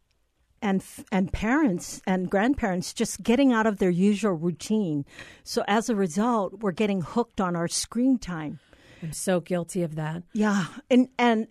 and 0.62 0.83
and 1.11 1.33
parents 1.33 2.01
and 2.07 2.31
grandparents 2.31 2.93
just 2.93 3.23
getting 3.23 3.53
out 3.53 3.67
of 3.67 3.79
their 3.79 3.91
usual 3.91 4.33
routine. 4.33 5.05
So 5.43 5.65
as 5.67 5.91
a 5.91 5.97
result, 5.97 6.61
we're 6.61 6.73
getting 6.73 7.03
hooked 7.03 7.41
on 7.41 7.57
our 7.57 7.69
screen 7.69 8.19
time. 8.19 8.61
I'm 9.03 9.12
so 9.12 9.41
guilty 9.41 9.83
of 9.83 9.97
that. 9.97 10.23
Yeah, 10.33 10.67
and 10.89 11.09
and 11.19 11.49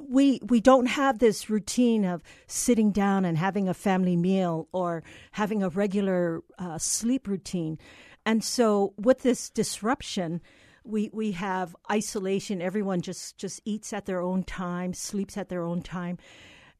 we 0.00 0.40
we 0.48 0.60
don't 0.60 0.86
have 0.86 1.18
this 1.18 1.50
routine 1.50 2.04
of 2.04 2.22
sitting 2.46 2.90
down 2.90 3.24
and 3.24 3.36
having 3.36 3.68
a 3.68 3.74
family 3.74 4.16
meal 4.16 4.68
or 4.72 5.02
having 5.32 5.62
a 5.62 5.68
regular 5.68 6.42
uh, 6.58 6.78
sleep 6.78 7.28
routine, 7.28 7.78
and 8.24 8.42
so 8.42 8.94
with 8.96 9.22
this 9.22 9.50
disruption, 9.50 10.40
we 10.84 11.10
we 11.12 11.32
have 11.32 11.76
isolation. 11.90 12.62
Everyone 12.62 13.02
just 13.02 13.36
just 13.36 13.60
eats 13.66 13.92
at 13.92 14.06
their 14.06 14.20
own 14.20 14.42
time, 14.42 14.94
sleeps 14.94 15.36
at 15.36 15.50
their 15.50 15.64
own 15.64 15.82
time, 15.82 16.16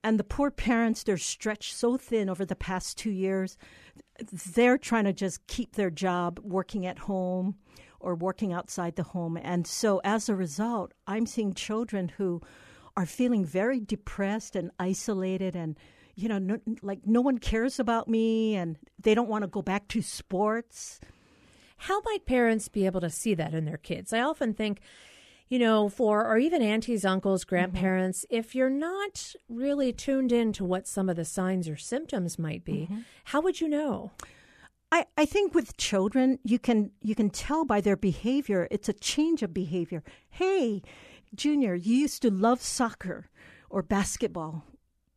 and 0.05 0.19
the 0.19 0.25
poor 0.25 0.51
parents 0.51 1.03
they're 1.03 1.17
stretched 1.17 1.75
so 1.75 1.97
thin 1.97 2.29
over 2.29 2.45
the 2.45 2.57
past 2.57 2.99
two 2.99 3.11
years. 3.11 3.57
They're 4.55 4.79
trying 4.79 5.05
to 5.05 5.13
just 5.13 5.47
keep 5.47 5.75
their 5.75 5.91
job, 5.91 6.41
working 6.43 6.87
at 6.87 6.99
home 6.99 7.57
or 8.01 8.15
working 8.15 8.53
outside 8.53 8.97
the 8.97 9.03
home, 9.03 9.37
and 9.37 9.67
so 9.67 10.01
as 10.05 10.29
a 10.29 10.37
result, 10.37 10.93
I'm 11.07 11.27
seeing 11.27 11.53
children 11.53 12.09
who 12.09 12.41
are 12.97 13.07
feeling 13.07 13.45
very 13.45 13.79
depressed 13.79 14.57
and 14.57 14.73
isolated 14.79 15.55
and 15.55 15.79
you 16.17 16.29
know 16.29 16.39
no, 16.39 16.59
like 16.83 17.01
no 17.07 17.21
one 17.21 17.39
cares 17.39 17.79
about 17.79 18.09
me 18.09 18.57
and 18.57 18.77
they 19.01 19.15
don't 19.15 19.29
want 19.29 19.43
to 19.43 19.49
go 19.49 19.63
back 19.63 19.87
to 19.89 20.03
sports. 20.03 20.99
How 21.77 22.01
might 22.01 22.27
parents 22.27 22.67
be 22.67 22.87
able 22.87 23.01
to 23.01 23.11
see 23.11 23.35
that 23.35 23.55
in 23.55 23.65
their 23.65 23.77
kids? 23.77 24.13
I 24.13 24.21
often 24.21 24.53
think 24.53 24.81
you 25.49 25.59
know 25.59 25.89
for 25.89 26.27
or 26.27 26.39
even 26.39 26.63
aunties 26.63 27.05
uncles 27.05 27.43
mm-hmm. 27.43 27.51
grandparents 27.51 28.25
mm-hmm. 28.25 28.37
if 28.37 28.55
you're 28.55 28.71
not 28.71 29.35
really 29.49 29.93
tuned 29.93 30.33
in 30.33 30.53
to 30.53 30.65
what 30.65 30.87
some 30.87 31.09
of 31.09 31.17
the 31.17 31.25
signs 31.25 31.69
or 31.69 31.77
symptoms 31.77 32.39
might 32.39 32.65
be 32.65 32.89
mm-hmm. 32.91 33.01
how 33.25 33.41
would 33.41 33.61
you 33.61 33.69
know 33.69 34.11
I, 34.91 35.05
I 35.19 35.27
think 35.27 35.55
with 35.55 35.77
children 35.77 36.39
you 36.45 36.59
can 36.59 36.93
you 37.03 37.15
can 37.15 37.31
tell 37.31 37.65
by 37.65 37.81
their 37.81 37.97
behavior 37.97 38.69
it's 38.71 38.89
a 38.89 38.95
change 38.95 39.43
of 39.43 39.53
behavior 39.53 40.03
hey 40.31 40.83
Junior, 41.35 41.75
you 41.75 41.97
used 41.97 42.23
to 42.23 42.31
love 42.31 42.63
soccer 42.63 43.27
or 43.71 43.83
basketball. 43.83 44.65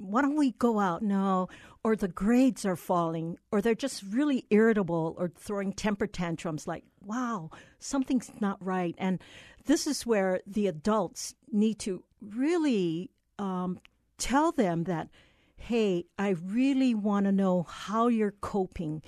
Why 0.01 0.22
don't 0.22 0.36
we 0.36 0.51
go 0.51 0.79
out? 0.79 1.01
No. 1.01 1.50
Or 1.84 1.96
the 1.96 2.08
grades 2.08 2.65
are 2.65 2.75
falling, 2.75 3.38
or 3.51 3.62
they're 3.62 3.75
just 3.75 4.03
really 4.03 4.46
irritable 4.50 5.15
or 5.17 5.31
throwing 5.36 5.74
temper 5.74 6.08
tantrums 6.08 6.67
like, 6.67 6.84
wow, 7.03 7.50
something's 7.79 8.29
not 8.39 8.63
right. 8.63 8.96
And 8.98 9.20
this 9.65 9.88
is 9.88 10.05
where 10.05 10.41
the 10.46 10.67
adults 10.67 11.36
need 11.51 11.79
to 11.79 12.03
really 12.22 13.12
um, 13.39 13.79
tell 14.17 14.51
them 14.51 14.84
that, 14.86 15.10
hey, 15.55 16.05
I 16.17 16.29
really 16.29 16.93
want 16.93 17.25
to 17.25 17.31
know 17.31 17.63
how 17.63 18.08
you're 18.08 18.36
coping, 18.41 19.01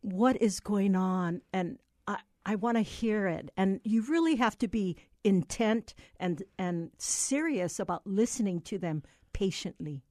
what 0.00 0.40
is 0.40 0.60
going 0.60 0.96
on, 0.96 1.42
and 1.52 1.78
I, 2.06 2.18
I 2.44 2.56
want 2.56 2.76
to 2.76 2.82
hear 2.82 3.26
it. 3.26 3.50
And 3.56 3.80
you 3.84 4.02
really 4.02 4.36
have 4.36 4.58
to 4.58 4.68
be 4.68 4.96
intent 5.24 5.94
and 6.18 6.42
and 6.58 6.90
serious 6.98 7.78
about 7.78 8.06
listening 8.06 8.60
to 8.60 8.78
them 8.78 9.02
patiently. 9.32 10.02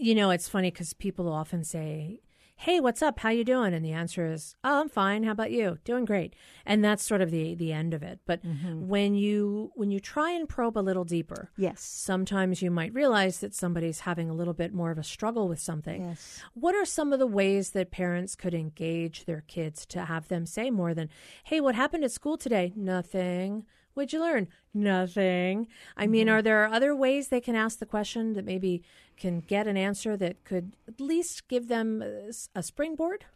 You 0.00 0.14
know, 0.14 0.30
it's 0.30 0.48
funny 0.48 0.70
because 0.70 0.94
people 0.94 1.28
often 1.28 1.62
say, 1.62 2.22
"Hey, 2.56 2.80
what's 2.80 3.02
up? 3.02 3.18
How 3.18 3.28
you 3.28 3.44
doing?" 3.44 3.74
And 3.74 3.84
the 3.84 3.92
answer 3.92 4.24
is, 4.24 4.56
"Oh, 4.64 4.80
I'm 4.80 4.88
fine. 4.88 5.24
How 5.24 5.32
about 5.32 5.50
you? 5.50 5.76
Doing 5.84 6.06
great." 6.06 6.34
And 6.64 6.82
that's 6.82 7.02
sort 7.02 7.20
of 7.20 7.30
the 7.30 7.54
the 7.54 7.70
end 7.70 7.92
of 7.92 8.02
it. 8.02 8.18
But 8.24 8.42
mm-hmm. 8.42 8.88
when 8.88 9.14
you 9.14 9.72
when 9.74 9.90
you 9.90 10.00
try 10.00 10.30
and 10.30 10.48
probe 10.48 10.78
a 10.78 10.80
little 10.80 11.04
deeper, 11.04 11.50
yes, 11.58 11.82
sometimes 11.82 12.62
you 12.62 12.70
might 12.70 12.94
realize 12.94 13.40
that 13.40 13.54
somebody's 13.54 14.00
having 14.00 14.30
a 14.30 14.34
little 14.34 14.54
bit 14.54 14.72
more 14.72 14.90
of 14.90 14.96
a 14.96 15.04
struggle 15.04 15.48
with 15.48 15.60
something. 15.60 16.02
Yes. 16.02 16.42
What 16.54 16.74
are 16.74 16.86
some 16.86 17.12
of 17.12 17.18
the 17.18 17.26
ways 17.26 17.72
that 17.72 17.90
parents 17.90 18.34
could 18.34 18.54
engage 18.54 19.26
their 19.26 19.42
kids 19.42 19.84
to 19.86 20.06
have 20.06 20.28
them 20.28 20.46
say 20.46 20.70
more 20.70 20.94
than, 20.94 21.10
"Hey, 21.44 21.60
what 21.60 21.74
happened 21.74 22.04
at 22.04 22.10
school 22.10 22.38
today?" 22.38 22.72
Nothing. 22.74 23.66
What'd 24.00 24.14
you 24.14 24.20
learn? 24.20 24.48
Nothing. 24.72 25.68
I 25.94 26.06
mean, 26.06 26.26
mm-hmm. 26.26 26.36
are 26.36 26.40
there 26.40 26.66
other 26.66 26.96
ways 26.96 27.28
they 27.28 27.42
can 27.42 27.54
ask 27.54 27.80
the 27.80 27.84
question 27.84 28.32
that 28.32 28.46
maybe 28.46 28.82
can 29.18 29.40
get 29.40 29.66
an 29.66 29.76
answer 29.76 30.16
that 30.16 30.42
could 30.44 30.74
at 30.88 31.02
least 31.02 31.48
give 31.48 31.68
them 31.68 32.02
a, 32.02 32.62
springboard? 32.62 33.26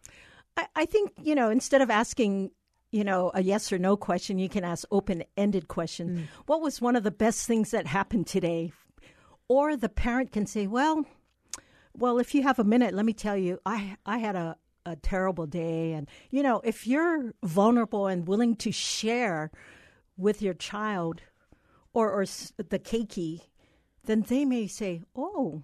I, 0.56 0.66
I 0.74 0.86
think, 0.86 1.12
you 1.22 1.34
know, 1.34 1.50
instead 1.50 1.82
of 1.82 1.90
asking 1.90 2.50
you 2.92 3.04
know, 3.04 3.30
a 3.34 3.42
yes 3.42 3.74
or 3.74 3.78
no 3.78 3.94
question, 3.94 4.38
you 4.38 4.48
can 4.48 4.64
ask 4.64 4.86
open 4.90 5.24
ended 5.36 5.68
questions. 5.68 6.18
Mm. 6.18 6.26
What 6.46 6.62
was 6.62 6.80
one 6.80 6.96
of 6.96 7.02
the 7.02 7.10
best 7.10 7.46
things 7.46 7.72
that 7.72 7.86
happened 7.86 8.26
today? 8.26 8.72
Or 9.46 9.76
the 9.76 9.90
parent 9.90 10.32
can 10.32 10.46
say, 10.46 10.66
well, 10.66 11.04
well, 11.94 12.18
if 12.18 12.34
you 12.34 12.42
have 12.44 12.58
a 12.58 12.64
minute, 12.64 12.94
let 12.94 13.04
me 13.04 13.12
tell 13.12 13.36
you, 13.36 13.60
I, 13.66 13.98
I 14.06 14.16
had 14.16 14.34
a, 14.34 14.56
a 14.86 14.96
terrible 14.96 15.46
day. 15.46 15.92
And, 15.92 16.08
you 16.30 16.42
know, 16.42 16.62
if 16.64 16.86
you're 16.86 17.34
vulnerable 17.42 18.06
and 18.06 18.26
willing 18.26 18.56
to 18.56 18.72
share 18.72 19.50
with 20.16 20.42
your 20.42 20.54
child 20.54 21.22
or, 21.92 22.10
or 22.10 22.24
the 22.24 22.78
keiki, 22.78 23.42
then 24.04 24.22
they 24.22 24.44
may 24.44 24.66
say, 24.66 25.02
oh, 25.16 25.62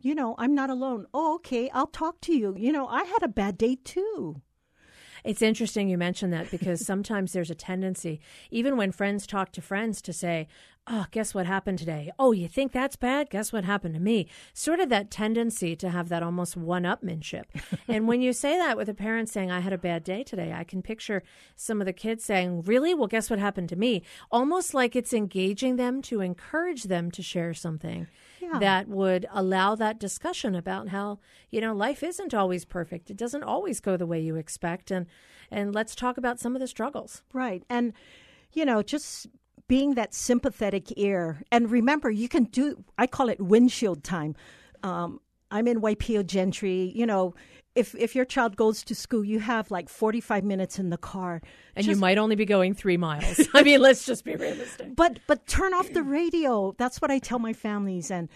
you 0.00 0.14
know, 0.14 0.34
I'm 0.38 0.54
not 0.54 0.70
alone. 0.70 1.06
Oh, 1.12 1.36
okay, 1.36 1.70
I'll 1.70 1.86
talk 1.86 2.20
to 2.22 2.34
you. 2.34 2.54
You 2.56 2.72
know, 2.72 2.86
I 2.86 3.04
had 3.04 3.22
a 3.22 3.28
bad 3.28 3.58
day 3.58 3.76
too. 3.82 4.40
It's 5.24 5.42
interesting 5.42 5.88
you 5.88 5.98
mention 5.98 6.30
that 6.30 6.50
because 6.50 6.86
sometimes 6.86 7.32
there's 7.32 7.50
a 7.50 7.54
tendency, 7.54 8.20
even 8.50 8.76
when 8.76 8.92
friends 8.92 9.26
talk 9.26 9.50
to 9.52 9.62
friends, 9.62 10.00
to 10.02 10.12
say, 10.12 10.46
Oh, 10.90 11.04
guess 11.10 11.34
what 11.34 11.44
happened 11.44 11.78
today? 11.78 12.10
Oh, 12.18 12.32
you 12.32 12.48
think 12.48 12.72
that's 12.72 12.96
bad? 12.96 13.28
Guess 13.28 13.52
what 13.52 13.64
happened 13.64 13.92
to 13.94 14.00
me? 14.00 14.26
Sort 14.54 14.80
of 14.80 14.88
that 14.88 15.10
tendency 15.10 15.76
to 15.76 15.90
have 15.90 16.08
that 16.08 16.22
almost 16.22 16.56
one 16.56 16.84
upmanship. 16.84 17.44
and 17.88 18.08
when 18.08 18.22
you 18.22 18.32
say 18.32 18.56
that 18.56 18.76
with 18.76 18.88
a 18.88 18.94
parent 18.94 19.28
saying, 19.28 19.50
I 19.50 19.60
had 19.60 19.74
a 19.74 19.78
bad 19.78 20.02
day 20.02 20.22
today, 20.22 20.52
I 20.52 20.64
can 20.64 20.80
picture 20.80 21.22
some 21.56 21.82
of 21.82 21.84
the 21.84 21.92
kids 21.92 22.24
saying, 22.24 22.62
Really? 22.62 22.94
Well, 22.94 23.06
guess 23.06 23.28
what 23.28 23.38
happened 23.38 23.68
to 23.68 23.76
me? 23.76 24.02
Almost 24.30 24.72
like 24.72 24.96
it's 24.96 25.12
engaging 25.12 25.76
them 25.76 26.00
to 26.02 26.22
encourage 26.22 26.84
them 26.84 27.10
to 27.10 27.22
share 27.22 27.52
something 27.52 28.06
yeah. 28.40 28.58
that 28.58 28.88
would 28.88 29.26
allow 29.30 29.74
that 29.74 30.00
discussion 30.00 30.54
about 30.54 30.88
how, 30.88 31.18
you 31.50 31.60
know, 31.60 31.74
life 31.74 32.02
isn't 32.02 32.32
always 32.32 32.64
perfect. 32.64 33.10
It 33.10 33.16
doesn't 33.18 33.44
always 33.44 33.80
go 33.80 33.98
the 33.98 34.06
way 34.06 34.20
you 34.20 34.36
expect. 34.36 34.90
And, 34.90 35.06
and 35.50 35.74
let's 35.74 35.94
talk 35.94 36.16
about 36.16 36.40
some 36.40 36.56
of 36.56 36.60
the 36.60 36.66
struggles. 36.68 37.22
Right. 37.34 37.62
And, 37.68 37.92
you 38.52 38.64
know, 38.64 38.82
just 38.82 39.26
being 39.68 39.94
that 39.94 40.14
sympathetic 40.14 40.98
ear. 40.98 41.42
And 41.52 41.70
remember, 41.70 42.10
you 42.10 42.28
can 42.28 42.44
do, 42.44 42.84
I 42.96 43.06
call 43.06 43.28
it 43.28 43.40
windshield 43.40 44.02
time. 44.02 44.34
Um, 44.82 45.20
I'm 45.50 45.68
in 45.68 45.80
Waipio 45.80 46.26
Gentry. 46.26 46.92
You 46.94 47.06
know, 47.06 47.34
if 47.74 47.94
if 47.94 48.14
your 48.14 48.24
child 48.24 48.56
goes 48.56 48.82
to 48.84 48.94
school, 48.94 49.24
you 49.24 49.38
have 49.40 49.70
like 49.70 49.88
45 49.88 50.44
minutes 50.44 50.78
in 50.78 50.90
the 50.90 50.98
car, 50.98 51.40
and 51.76 51.86
just, 51.86 51.96
you 51.96 52.00
might 52.00 52.18
only 52.18 52.34
be 52.34 52.44
going 52.44 52.74
three 52.74 52.96
miles. 52.96 53.40
I 53.54 53.62
mean, 53.62 53.80
let's 53.80 54.04
just 54.04 54.24
be 54.24 54.36
realistic. 54.36 54.96
But 54.96 55.20
but 55.26 55.46
turn 55.46 55.74
off 55.74 55.92
the 55.92 56.02
radio. 56.02 56.74
That's 56.76 57.00
what 57.00 57.10
I 57.10 57.18
tell 57.18 57.38
my 57.38 57.52
families, 57.52 58.10
and 58.10 58.28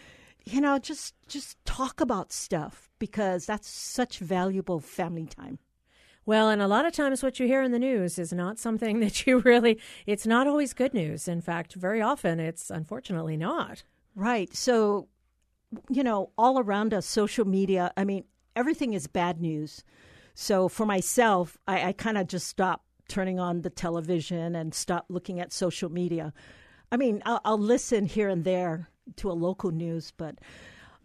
you 0.44 0.60
know, 0.60 0.78
just 0.78 1.14
just 1.26 1.62
talk 1.64 2.00
about 2.00 2.32
stuff 2.32 2.88
because 2.98 3.46
that's 3.46 3.68
such 3.68 4.18
valuable 4.18 4.80
family 4.80 5.26
time. 5.26 5.58
Well, 6.24 6.48
and 6.48 6.62
a 6.62 6.68
lot 6.68 6.86
of 6.86 6.92
times 6.92 7.22
what 7.22 7.40
you 7.40 7.46
hear 7.46 7.62
in 7.62 7.72
the 7.72 7.78
news 7.78 8.18
is 8.18 8.32
not 8.32 8.58
something 8.58 9.00
that 9.00 9.26
you 9.26 9.40
really, 9.40 9.78
it's 10.06 10.26
not 10.26 10.46
always 10.46 10.72
good 10.72 10.94
news. 10.94 11.28
In 11.28 11.40
fact, 11.40 11.74
very 11.74 12.00
often 12.00 12.40
it's 12.40 12.70
unfortunately 12.70 13.36
not. 13.36 13.82
Right. 14.14 14.54
So, 14.54 15.08
you 15.88 16.04
know, 16.04 16.30
all 16.36 16.58
around 16.58 16.92
us, 16.92 17.06
social 17.06 17.46
media, 17.46 17.92
I 17.96 18.04
mean, 18.04 18.24
everything 18.54 18.92
is 18.92 19.06
bad 19.06 19.40
news. 19.40 19.84
So 20.34 20.68
for 20.68 20.86
myself, 20.86 21.58
I, 21.66 21.88
I 21.88 21.92
kind 21.92 22.18
of 22.18 22.26
just 22.26 22.46
stopped 22.46 22.86
turning 23.08 23.38
on 23.38 23.62
the 23.62 23.70
television 23.70 24.54
and 24.54 24.74
stop 24.74 25.06
looking 25.08 25.40
at 25.40 25.52
social 25.52 25.90
media. 25.90 26.32
I 26.90 26.96
mean, 26.96 27.22
I'll, 27.24 27.40
I'll 27.44 27.58
listen 27.58 28.06
here 28.06 28.28
and 28.28 28.44
there 28.44 28.88
to 29.16 29.30
a 29.30 29.32
local 29.32 29.70
news, 29.70 30.12
but 30.16 30.36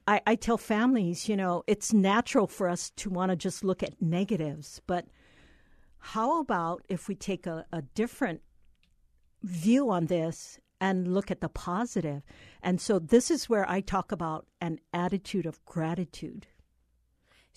I, 0.08 0.22
I 0.26 0.36
tell 0.36 0.58
families, 0.58 1.28
you 1.28 1.36
know, 1.36 1.64
it's 1.68 1.94
natural 1.94 2.48
for 2.48 2.70
us 2.70 2.92
to 2.92 3.10
want 3.10 3.30
to 3.32 3.36
just 3.36 3.64
look 3.64 3.84
at 3.84 4.02
negatives, 4.02 4.82
but 4.88 5.06
how 6.00 6.40
about 6.40 6.86
if 6.88 7.08
we 7.08 7.16
take 7.16 7.46
a, 7.46 7.66
a 7.74 7.82
different 7.82 8.42
view 9.44 9.90
on 9.90 10.06
this 10.06 10.60
and 10.80 11.14
look 11.14 11.30
at 11.30 11.42
the 11.42 11.50
positive? 11.50 12.24
And 12.62 12.80
so 12.80 13.00
this 13.00 13.30
is 13.30 13.50
where 13.50 13.70
I 13.70 13.82
talk 13.82 14.12
about 14.12 14.46
an 14.62 14.80
attitude 14.94 15.46
of 15.46 15.64
gratitude. 15.66 16.48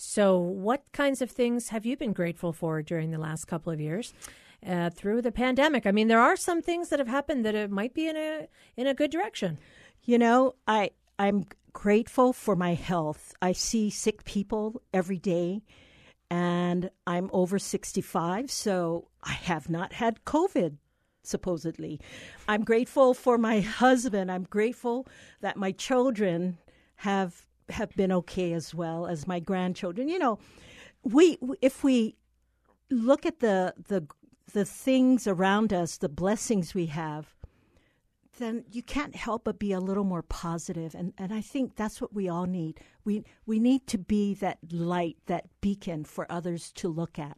So, 0.02 0.38
what 0.38 0.84
kinds 0.92 1.20
of 1.20 1.30
things 1.30 1.68
have 1.68 1.84
you 1.84 1.94
been 1.94 2.14
grateful 2.14 2.54
for 2.54 2.80
during 2.80 3.10
the 3.10 3.18
last 3.18 3.44
couple 3.44 3.70
of 3.70 3.80
years? 3.80 4.14
Uh, 4.66 4.88
through 4.88 5.20
the 5.20 5.32
pandemic, 5.32 5.86
I 5.86 5.90
mean, 5.90 6.08
there 6.08 6.20
are 6.20 6.36
some 6.36 6.62
things 6.62 6.88
that 6.88 6.98
have 6.98 7.08
happened 7.08 7.44
that 7.44 7.54
it 7.54 7.70
might 7.70 7.92
be 7.92 8.08
in 8.08 8.16
a 8.16 8.48
in 8.78 8.86
a 8.86 8.94
good 8.94 9.10
direction. 9.10 9.58
You 10.04 10.16
know, 10.18 10.54
I 10.66 10.90
I'm 11.20 11.44
grateful 11.74 12.32
for 12.32 12.56
my 12.56 12.72
health. 12.72 13.34
I 13.42 13.52
see 13.52 13.90
sick 13.90 14.24
people 14.24 14.80
every 14.94 15.18
day, 15.18 15.60
and 16.30 16.88
I'm 17.06 17.28
over 17.30 17.58
65, 17.58 18.50
so 18.50 19.08
I 19.22 19.32
have 19.32 19.68
not 19.68 19.92
had 19.92 20.24
COVID, 20.24 20.78
supposedly. 21.22 22.00
I'm 22.48 22.64
grateful 22.64 23.12
for 23.12 23.36
my 23.36 23.60
husband. 23.60 24.32
I'm 24.32 24.44
grateful 24.44 25.06
that 25.42 25.58
my 25.58 25.72
children 25.72 26.56
have 26.96 27.46
have 27.68 27.94
been 27.96 28.12
okay 28.12 28.54
as 28.54 28.74
well 28.74 29.06
as 29.06 29.26
my 29.26 29.40
grandchildren. 29.40 30.08
You 30.08 30.18
know, 30.18 30.38
we 31.02 31.36
if 31.60 31.84
we 31.84 32.16
look 32.90 33.26
at 33.26 33.40
the 33.40 33.74
the 33.88 34.06
the 34.54 34.64
things 34.64 35.26
around 35.26 35.74
us, 35.74 35.98
the 35.98 36.08
blessings 36.08 36.72
we 36.72 36.86
have, 36.86 37.34
then 38.40 38.64
you 38.70 38.82
can't 38.82 39.14
help 39.14 39.44
but 39.44 39.58
be 39.58 39.72
a 39.72 39.80
little 39.80 40.04
more 40.04 40.22
positive 40.22 40.94
and 40.94 41.12
and 41.18 41.32
I 41.32 41.40
think 41.40 41.76
that's 41.76 42.00
what 42.00 42.12
we 42.12 42.28
all 42.28 42.46
need. 42.46 42.80
We 43.04 43.24
we 43.46 43.60
need 43.60 43.86
to 43.88 43.98
be 43.98 44.34
that 44.34 44.58
light, 44.70 45.16
that 45.26 45.46
beacon 45.60 46.04
for 46.04 46.30
others 46.30 46.72
to 46.72 46.88
look 46.88 47.18
at. 47.18 47.36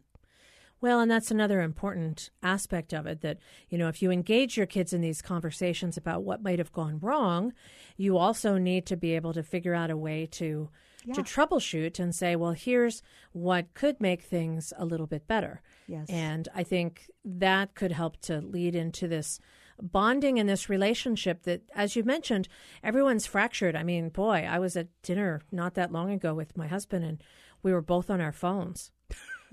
Well, 0.83 0.99
and 0.99 1.09
that's 1.09 1.31
another 1.31 1.61
important 1.61 2.31
aspect 2.43 2.93
of 2.93 3.07
it 3.07 3.21
that, 3.21 3.39
you 3.69 3.79
know, 3.79 3.87
if 3.87 4.03
you 4.03 4.11
engage 4.11 4.57
your 4.57 4.67
kids 4.67 4.93
in 4.93 5.01
these 5.01 5.23
conversations 5.23 5.97
about 5.97 6.25
what 6.25 6.43
might 6.43 6.59
have 6.59 6.73
gone 6.73 6.99
wrong, 6.99 7.53
you 7.97 8.19
also 8.19 8.59
need 8.59 8.85
to 8.87 8.97
be 8.97 9.15
able 9.15 9.33
to 9.33 9.45
figure 9.45 9.75
out 9.75 9.93
a 9.93 9.97
way 9.97 10.27
to 10.33 10.71
yeah. 11.05 11.15
to 11.15 11.23
troubleshoot 11.23 12.01
and 12.01 12.15
say, 12.15 12.35
well, 12.35 12.53
here's 12.53 13.01
what 13.31 13.75
could 13.75 14.01
make 14.01 14.23
things 14.23 14.73
a 14.77 14.85
little 14.85 15.07
bit 15.07 15.29
better. 15.29 15.63
Yes. 15.87 16.09
And 16.09 16.49
I 16.53 16.65
think 16.65 17.11
that 17.25 17.77
could 17.77 17.93
help 17.93 18.21
to 18.23 18.41
lead 18.41 18.75
into 18.75 19.07
this 19.07 19.39
bonding 19.81 20.39
in 20.39 20.47
this 20.47 20.69
relationship 20.69 21.43
that, 21.45 21.63
as 21.75 21.97
you 21.97 22.05
mentioned, 22.05 22.49
everyone's 22.83 23.27
fractured. 23.27 23.77
I 23.77 23.83
mean, 23.83 24.09
boy, 24.09 24.47
I 24.49 24.59
was 24.59 24.77
at 24.77 24.89
dinner 25.03 25.43
not 25.51 25.75
that 25.75 25.93
long 25.93 26.11
ago 26.11 26.35
with 26.35 26.57
my 26.57 26.67
husband 26.67 27.05
and 27.05 27.23
we 27.63 27.73
were 27.73 27.83
both 27.83 28.11
on 28.11 28.21
our 28.21 28.33
phones. 28.33 28.91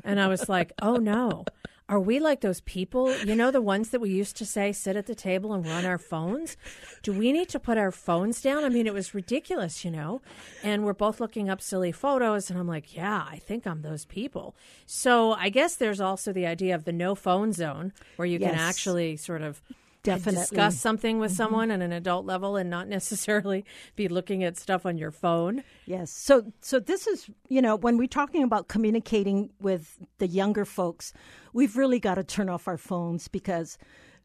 And 0.04 0.20
I 0.20 0.28
was 0.28 0.50
like, 0.50 0.72
oh 0.82 0.96
no. 0.96 1.46
Are 1.90 2.00
we 2.00 2.20
like 2.20 2.42
those 2.42 2.62
people, 2.62 3.12
you 3.26 3.36
know, 3.36 3.50
the 3.50 3.62
ones 3.62 3.90
that 3.90 4.00
we 4.00 4.12
used 4.12 4.38
to 4.38 4.46
say 4.46 4.72
sit 4.72 4.96
at 4.96 5.08
the 5.08 5.16
table 5.16 5.54
and 5.54 5.66
run 5.66 5.86
our 5.86 5.98
phones? 5.98 6.56
Do 7.02 7.12
we 7.12 7.32
need 7.32 7.50
to 7.50 7.60
put 7.60 7.80
our 7.80 7.92
phones 7.92 8.44
down? 8.44 8.64
I 8.64 8.70
mean, 8.70 8.86
it 8.86 8.94
was 8.94 9.16
ridiculous, 9.16 9.84
you 9.84 9.90
know? 9.90 10.22
And 10.64 10.86
we're 10.86 10.94
both 10.94 11.20
looking 11.20 11.50
up 11.50 11.62
silly 11.62 11.92
photos, 11.92 12.52
and 12.52 12.60
I'm 12.60 12.68
like, 12.68 12.96
yeah, 12.96 13.26
I 13.28 13.38
think 13.38 13.66
I'm 13.66 13.82
those 13.82 14.06
people. 14.06 14.56
So 14.86 15.34
I 15.34 15.50
guess 15.50 15.78
there's 15.78 16.00
also 16.00 16.32
the 16.32 16.46
idea 16.46 16.76
of 16.76 16.84
the 16.84 16.94
no 16.94 17.16
phone 17.16 17.54
zone 17.54 17.92
where 18.18 18.28
you 18.28 18.38
yes. 18.38 18.52
can 18.52 18.60
actually 18.60 19.18
sort 19.18 19.42
of 19.42 19.60
Definitely. 20.04 20.42
discuss 20.42 20.80
something 20.80 21.20
with 21.20 21.32
mm-hmm. 21.32 21.38
someone 21.38 21.72
on 21.72 21.82
an 21.82 21.92
adult 21.92 22.26
level 22.26 22.56
and 22.56 22.70
not 22.70 22.88
necessarily 22.98 23.66
be 23.96 24.08
looking 24.08 24.44
at 24.44 24.58
stuff 24.58 24.86
on 24.86 24.98
your 24.98 25.12
phone. 25.12 25.64
Yes. 25.86 26.12
So 26.12 26.52
so 26.62 26.80
this 26.80 27.08
is, 27.08 27.30
you 27.48 27.62
know, 27.62 27.76
when 27.76 27.98
we're 27.98 28.08
talking 28.08 28.44
about 28.44 28.68
communicating 28.68 29.50
with 29.60 29.98
the 30.18 30.28
younger 30.28 30.66
folks, 30.66 31.14
we've 31.54 31.76
really 31.76 32.00
got 32.00 32.16
to 32.16 32.24
turn 32.24 32.50
off 32.50 32.68
our 32.68 32.78
phones 32.78 33.28
because 33.28 33.78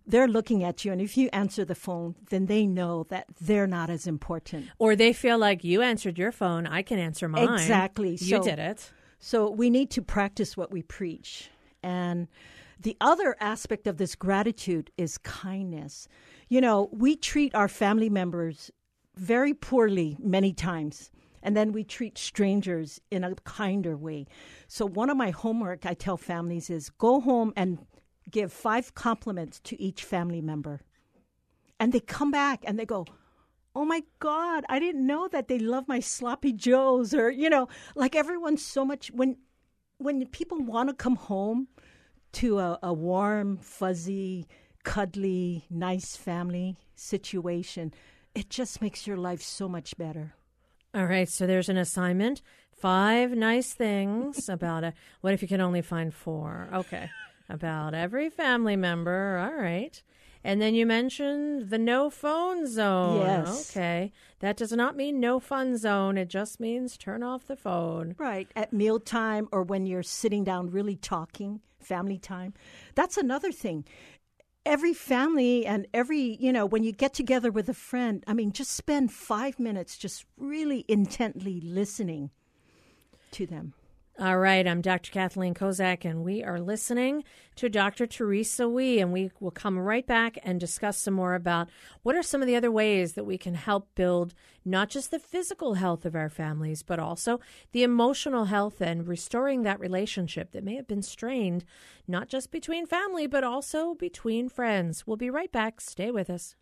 they're 0.06 0.28
looking 0.28 0.62
at 0.62 0.84
you 0.84 0.92
and 0.92 1.00
if 1.00 1.16
you 1.16 1.30
answer 1.32 1.64
the 1.64 1.74
phone 1.74 2.14
then 2.28 2.44
they 2.44 2.66
know 2.66 3.04
that 3.04 3.26
they're 3.40 3.66
not 3.66 3.88
as 3.88 4.06
important 4.06 4.66
or 4.78 4.94
they 4.94 5.14
feel 5.14 5.38
like 5.38 5.64
you 5.64 5.80
answered 5.80 6.18
your 6.18 6.30
phone 6.30 6.66
i 6.66 6.82
can 6.82 6.98
answer 6.98 7.26
mine 7.26 7.54
exactly 7.54 8.10
you 8.10 8.16
so, 8.36 8.42
did 8.42 8.58
it 8.58 8.90
so 9.18 9.48
we 9.48 9.70
need 9.70 9.90
to 9.90 10.02
practice 10.02 10.58
what 10.58 10.70
we 10.70 10.82
preach 10.82 11.48
and 11.82 12.28
the 12.80 12.96
other 13.00 13.36
aspect 13.40 13.86
of 13.86 13.96
this 13.96 14.14
gratitude 14.14 14.90
is 14.96 15.18
kindness. 15.18 16.08
You 16.48 16.60
know, 16.60 16.88
we 16.92 17.16
treat 17.16 17.54
our 17.54 17.68
family 17.68 18.10
members 18.10 18.70
very 19.16 19.54
poorly 19.54 20.16
many 20.20 20.52
times, 20.52 21.10
and 21.42 21.56
then 21.56 21.72
we 21.72 21.84
treat 21.84 22.18
strangers 22.18 23.00
in 23.10 23.24
a 23.24 23.34
kinder 23.36 23.96
way. 23.96 24.26
So, 24.66 24.86
one 24.86 25.10
of 25.10 25.16
my 25.16 25.30
homework 25.30 25.86
I 25.86 25.94
tell 25.94 26.16
families 26.16 26.70
is 26.70 26.90
go 26.90 27.20
home 27.20 27.52
and 27.56 27.78
give 28.30 28.52
five 28.52 28.94
compliments 28.94 29.60
to 29.60 29.80
each 29.80 30.02
family 30.02 30.40
member. 30.40 30.80
And 31.78 31.92
they 31.92 32.00
come 32.00 32.30
back 32.30 32.64
and 32.66 32.78
they 32.78 32.86
go, 32.86 33.06
Oh 33.76 33.84
my 33.84 34.04
God, 34.20 34.64
I 34.68 34.78
didn't 34.78 35.04
know 35.04 35.26
that 35.28 35.48
they 35.48 35.58
love 35.58 35.88
my 35.88 35.98
sloppy 35.98 36.52
joes 36.52 37.12
or, 37.12 37.30
you 37.30 37.50
know, 37.50 37.68
like 37.96 38.14
everyone's 38.14 38.64
so 38.64 38.84
much 38.84 39.10
when 39.10 39.36
when 39.98 40.24
people 40.26 40.58
want 40.58 40.88
to 40.88 40.94
come 40.94 41.16
home 41.16 41.68
to 42.34 42.58
a, 42.58 42.78
a 42.82 42.92
warm, 42.92 43.56
fuzzy, 43.56 44.46
cuddly, 44.82 45.64
nice 45.70 46.16
family 46.16 46.76
situation, 46.94 47.92
it 48.34 48.50
just 48.50 48.82
makes 48.82 49.06
your 49.06 49.16
life 49.16 49.42
so 49.42 49.68
much 49.68 49.96
better. 49.96 50.34
All 50.94 51.06
right, 51.06 51.28
so 51.28 51.46
there's 51.46 51.68
an 51.68 51.76
assignment. 51.76 52.42
Five 52.76 53.32
nice 53.32 53.72
things 53.72 54.48
about 54.48 54.84
it. 54.84 54.94
What 55.20 55.32
if 55.32 55.42
you 55.42 55.48
can 55.48 55.60
only 55.60 55.82
find 55.82 56.12
four? 56.12 56.68
Okay. 56.72 57.10
About 57.48 57.94
every 57.94 58.30
family 58.30 58.76
member. 58.76 59.38
All 59.38 59.60
right. 59.60 60.02
And 60.46 60.60
then 60.60 60.74
you 60.74 60.84
mentioned 60.84 61.70
the 61.70 61.78
no 61.78 62.10
phone 62.10 62.66
zone. 62.66 63.20
Yes. 63.20 63.70
Okay. 63.70 64.12
That 64.40 64.58
does 64.58 64.72
not 64.72 64.94
mean 64.94 65.18
no 65.18 65.40
fun 65.40 65.78
zone. 65.78 66.18
It 66.18 66.28
just 66.28 66.60
means 66.60 66.98
turn 66.98 67.22
off 67.22 67.46
the 67.46 67.56
phone. 67.56 68.14
Right. 68.18 68.50
At 68.54 68.70
mealtime 68.70 69.48
or 69.50 69.62
when 69.62 69.86
you're 69.86 70.02
sitting 70.02 70.44
down 70.44 70.70
really 70.70 70.96
talking, 70.96 71.60
family 71.80 72.18
time. 72.18 72.52
That's 72.94 73.16
another 73.16 73.52
thing. 73.52 73.86
Every 74.66 74.92
family 74.92 75.64
and 75.64 75.86
every, 75.94 76.36
you 76.40 76.52
know, 76.52 76.66
when 76.66 76.84
you 76.84 76.92
get 76.92 77.14
together 77.14 77.50
with 77.50 77.68
a 77.70 77.74
friend, 77.74 78.22
I 78.26 78.34
mean, 78.34 78.52
just 78.52 78.72
spend 78.72 79.12
five 79.12 79.58
minutes 79.58 79.96
just 79.96 80.26
really 80.36 80.84
intently 80.88 81.60
listening 81.60 82.30
to 83.32 83.46
them. 83.46 83.72
All 84.16 84.38
right, 84.38 84.64
I'm 84.64 84.80
Dr. 84.80 85.10
Kathleen 85.10 85.54
Kozak, 85.54 86.04
and 86.04 86.22
we 86.22 86.40
are 86.44 86.60
listening 86.60 87.24
to 87.56 87.68
Dr. 87.68 88.06
Theresa 88.06 88.68
Wee, 88.68 89.00
and 89.00 89.12
we 89.12 89.32
will 89.40 89.50
come 89.50 89.76
right 89.76 90.06
back 90.06 90.38
and 90.44 90.60
discuss 90.60 90.98
some 90.98 91.14
more 91.14 91.34
about 91.34 91.68
what 92.04 92.14
are 92.14 92.22
some 92.22 92.40
of 92.40 92.46
the 92.46 92.54
other 92.54 92.70
ways 92.70 93.14
that 93.14 93.24
we 93.24 93.36
can 93.36 93.54
help 93.54 93.92
build 93.96 94.32
not 94.64 94.88
just 94.88 95.10
the 95.10 95.18
physical 95.18 95.74
health 95.74 96.06
of 96.06 96.14
our 96.14 96.28
families, 96.28 96.84
but 96.84 97.00
also 97.00 97.40
the 97.72 97.82
emotional 97.82 98.44
health 98.44 98.80
and 98.80 99.08
restoring 99.08 99.64
that 99.64 99.80
relationship 99.80 100.52
that 100.52 100.62
may 100.62 100.76
have 100.76 100.86
been 100.86 101.02
strained, 101.02 101.64
not 102.06 102.28
just 102.28 102.52
between 102.52 102.86
family, 102.86 103.26
but 103.26 103.42
also 103.42 103.94
between 103.94 104.48
friends. 104.48 105.08
We'll 105.08 105.16
be 105.16 105.28
right 105.28 105.50
back. 105.50 105.80
Stay 105.80 106.12
with 106.12 106.30
us. 106.30 106.54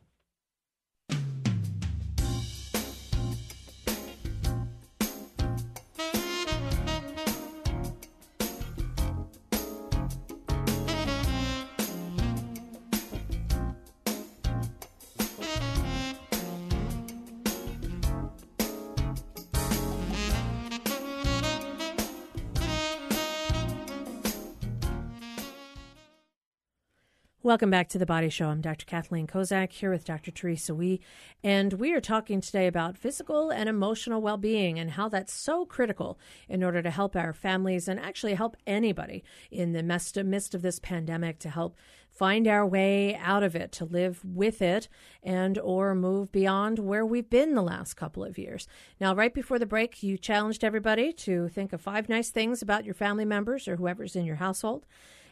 Welcome 27.52 27.68
back 27.68 27.90
to 27.90 27.98
the 27.98 28.06
Body 28.06 28.30
Show. 28.30 28.48
I'm 28.48 28.62
Dr. 28.62 28.86
Kathleen 28.86 29.26
Kozak 29.26 29.72
here 29.72 29.90
with 29.90 30.06
Dr. 30.06 30.30
Theresa 30.30 30.74
Wee, 30.74 31.02
and 31.44 31.74
we 31.74 31.92
are 31.92 32.00
talking 32.00 32.40
today 32.40 32.66
about 32.66 32.96
physical 32.96 33.50
and 33.50 33.68
emotional 33.68 34.22
well 34.22 34.38
being 34.38 34.78
and 34.78 34.92
how 34.92 35.10
that's 35.10 35.34
so 35.34 35.66
critical 35.66 36.18
in 36.48 36.64
order 36.64 36.80
to 36.80 36.90
help 36.90 37.14
our 37.14 37.34
families 37.34 37.88
and 37.88 38.00
actually 38.00 38.32
help 38.32 38.56
anybody 38.66 39.22
in 39.50 39.74
the 39.74 39.82
midst 39.82 40.54
of 40.54 40.62
this 40.62 40.78
pandemic 40.78 41.38
to 41.40 41.50
help 41.50 41.76
find 42.10 42.48
our 42.48 42.66
way 42.66 43.16
out 43.16 43.42
of 43.42 43.54
it, 43.54 43.70
to 43.72 43.84
live 43.84 44.24
with 44.24 44.62
it, 44.62 44.88
and 45.22 45.58
or 45.58 45.94
move 45.94 46.32
beyond 46.32 46.78
where 46.78 47.04
we've 47.04 47.28
been 47.28 47.54
the 47.54 47.60
last 47.60 47.98
couple 47.98 48.24
of 48.24 48.38
years. 48.38 48.66
Now, 48.98 49.14
right 49.14 49.34
before 49.34 49.58
the 49.58 49.66
break, 49.66 50.02
you 50.02 50.16
challenged 50.16 50.64
everybody 50.64 51.12
to 51.12 51.50
think 51.50 51.74
of 51.74 51.82
five 51.82 52.08
nice 52.08 52.30
things 52.30 52.62
about 52.62 52.86
your 52.86 52.94
family 52.94 53.26
members 53.26 53.68
or 53.68 53.76
whoever's 53.76 54.16
in 54.16 54.24
your 54.24 54.36
household 54.36 54.86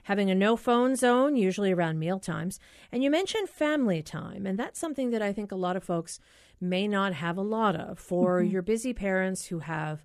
having 0.04 0.30
a 0.30 0.34
no 0.34 0.56
phone 0.56 0.96
zone, 0.96 1.36
usually 1.36 1.72
around 1.72 1.98
meal 1.98 2.18
times. 2.18 2.58
And 2.92 3.02
you 3.02 3.10
mentioned 3.10 3.48
family 3.48 4.02
time, 4.02 4.46
and 4.46 4.58
that's 4.58 4.78
something 4.78 5.10
that 5.10 5.22
I 5.22 5.32
think 5.32 5.52
a 5.52 5.56
lot 5.56 5.76
of 5.76 5.84
folks 5.84 6.20
may 6.60 6.86
not 6.86 7.14
have 7.14 7.36
a 7.36 7.42
lot 7.42 7.76
of. 7.76 7.98
For 7.98 8.40
mm-hmm. 8.40 8.50
your 8.50 8.62
busy 8.62 8.92
parents 8.92 9.46
who 9.46 9.60
have 9.60 10.04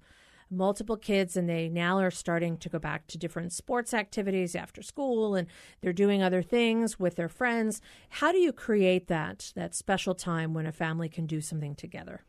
multiple 0.52 0.96
kids 0.96 1.36
and 1.36 1.50
they 1.50 1.68
now 1.68 1.98
are 1.98 2.12
starting 2.12 2.56
to 2.58 2.70
go 2.70 2.78
back 2.78 3.08
to 3.08 3.18
different 3.18 3.52
sports 3.52 3.94
activities 3.94 4.56
after 4.56 4.82
school 4.82 5.34
and 5.34 5.48
they're 5.82 5.92
doing 5.92 6.22
other 6.22 6.44
things 6.44 7.00
with 7.00 7.16
their 7.16 7.28
friends 7.28 7.82
how 8.10 8.32
do 8.32 8.38
you 8.38 8.54
create 8.54 9.08
that 9.08 9.52
that 9.56 9.74
special 9.74 10.14
time 10.14 10.54
when 10.54 10.68
a 10.68 10.72
family 10.72 11.10
can 11.10 11.26
do 11.26 11.42
something 11.42 11.74
together 11.74 12.22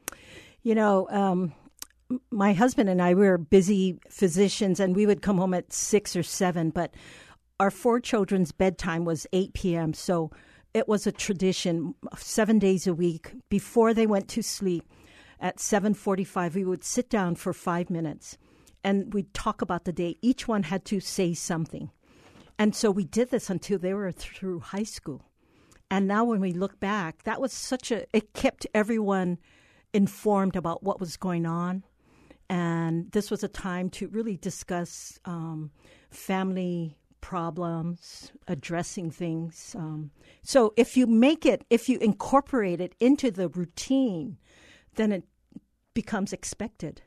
you 0.62 0.74
know 0.74 1.06
um, 1.10 1.52
my 2.30 2.52
husband 2.52 2.88
and 2.88 3.02
I 3.02 3.14
we 3.14 3.26
were 3.26 3.38
busy 3.38 3.98
physicians 4.08 4.80
and 4.80 4.94
we 4.94 5.06
would 5.06 5.22
come 5.22 5.38
home 5.38 5.54
at 5.54 5.72
six 5.72 6.14
or 6.14 6.22
seven, 6.22 6.70
but 6.70 6.94
our 7.58 7.70
four 7.70 8.00
children's 8.00 8.52
bedtime 8.52 9.04
was 9.04 9.26
8 9.32 9.54
p.m. 9.54 9.94
So 9.94 10.30
it 10.74 10.88
was 10.88 11.06
a 11.06 11.12
tradition 11.12 11.94
seven 12.16 12.58
days 12.58 12.86
a 12.86 12.94
week. 12.94 13.32
Before 13.48 13.94
they 13.94 14.06
went 14.06 14.28
to 14.28 14.42
sleep 14.42 14.84
at 15.40 15.58
7.45 15.58 16.54
we 16.54 16.64
would 16.64 16.84
sit 16.84 17.10
down 17.10 17.34
for 17.34 17.52
five 17.52 17.90
minutes 17.90 18.38
and 18.84 19.12
we'd 19.12 19.32
talk 19.34 19.62
about 19.62 19.84
the 19.84 19.92
day. 19.92 20.16
Each 20.22 20.46
one 20.46 20.64
had 20.64 20.84
to 20.86 21.00
say 21.00 21.34
something. 21.34 21.90
And 22.58 22.74
so 22.74 22.90
we 22.90 23.04
did 23.04 23.30
this 23.30 23.50
until 23.50 23.78
they 23.78 23.92
were 23.92 24.12
through 24.12 24.60
high 24.60 24.82
school. 24.82 25.26
And 25.90 26.08
now 26.08 26.24
when 26.24 26.40
we 26.40 26.52
look 26.52 26.78
back 26.80 27.22
that 27.24 27.40
was 27.40 27.52
such 27.52 27.90
a 27.90 28.06
it 28.14 28.34
kept 28.34 28.66
everyone 28.74 29.38
informed 29.94 30.56
about 30.56 30.82
what 30.82 31.00
was 31.00 31.16
going 31.16 31.46
on. 31.46 31.84
And 32.48 33.10
this 33.12 33.30
was 33.30 33.42
a 33.42 33.48
time 33.48 33.90
to 33.90 34.08
really 34.08 34.36
discuss 34.36 35.18
um, 35.24 35.70
family 36.10 36.96
problems, 37.20 38.32
addressing 38.48 39.10
things. 39.10 39.74
Um, 39.78 40.10
so 40.42 40.72
if 40.76 40.96
you 40.96 41.06
make 41.06 41.44
it, 41.46 41.64
if 41.70 41.88
you 41.88 41.98
incorporate 41.98 42.80
it 42.80 42.94
into 43.00 43.30
the 43.30 43.48
routine, 43.48 44.38
then 44.94 45.12
it 45.12 45.24
becomes 45.94 46.32
expected. 46.32 47.02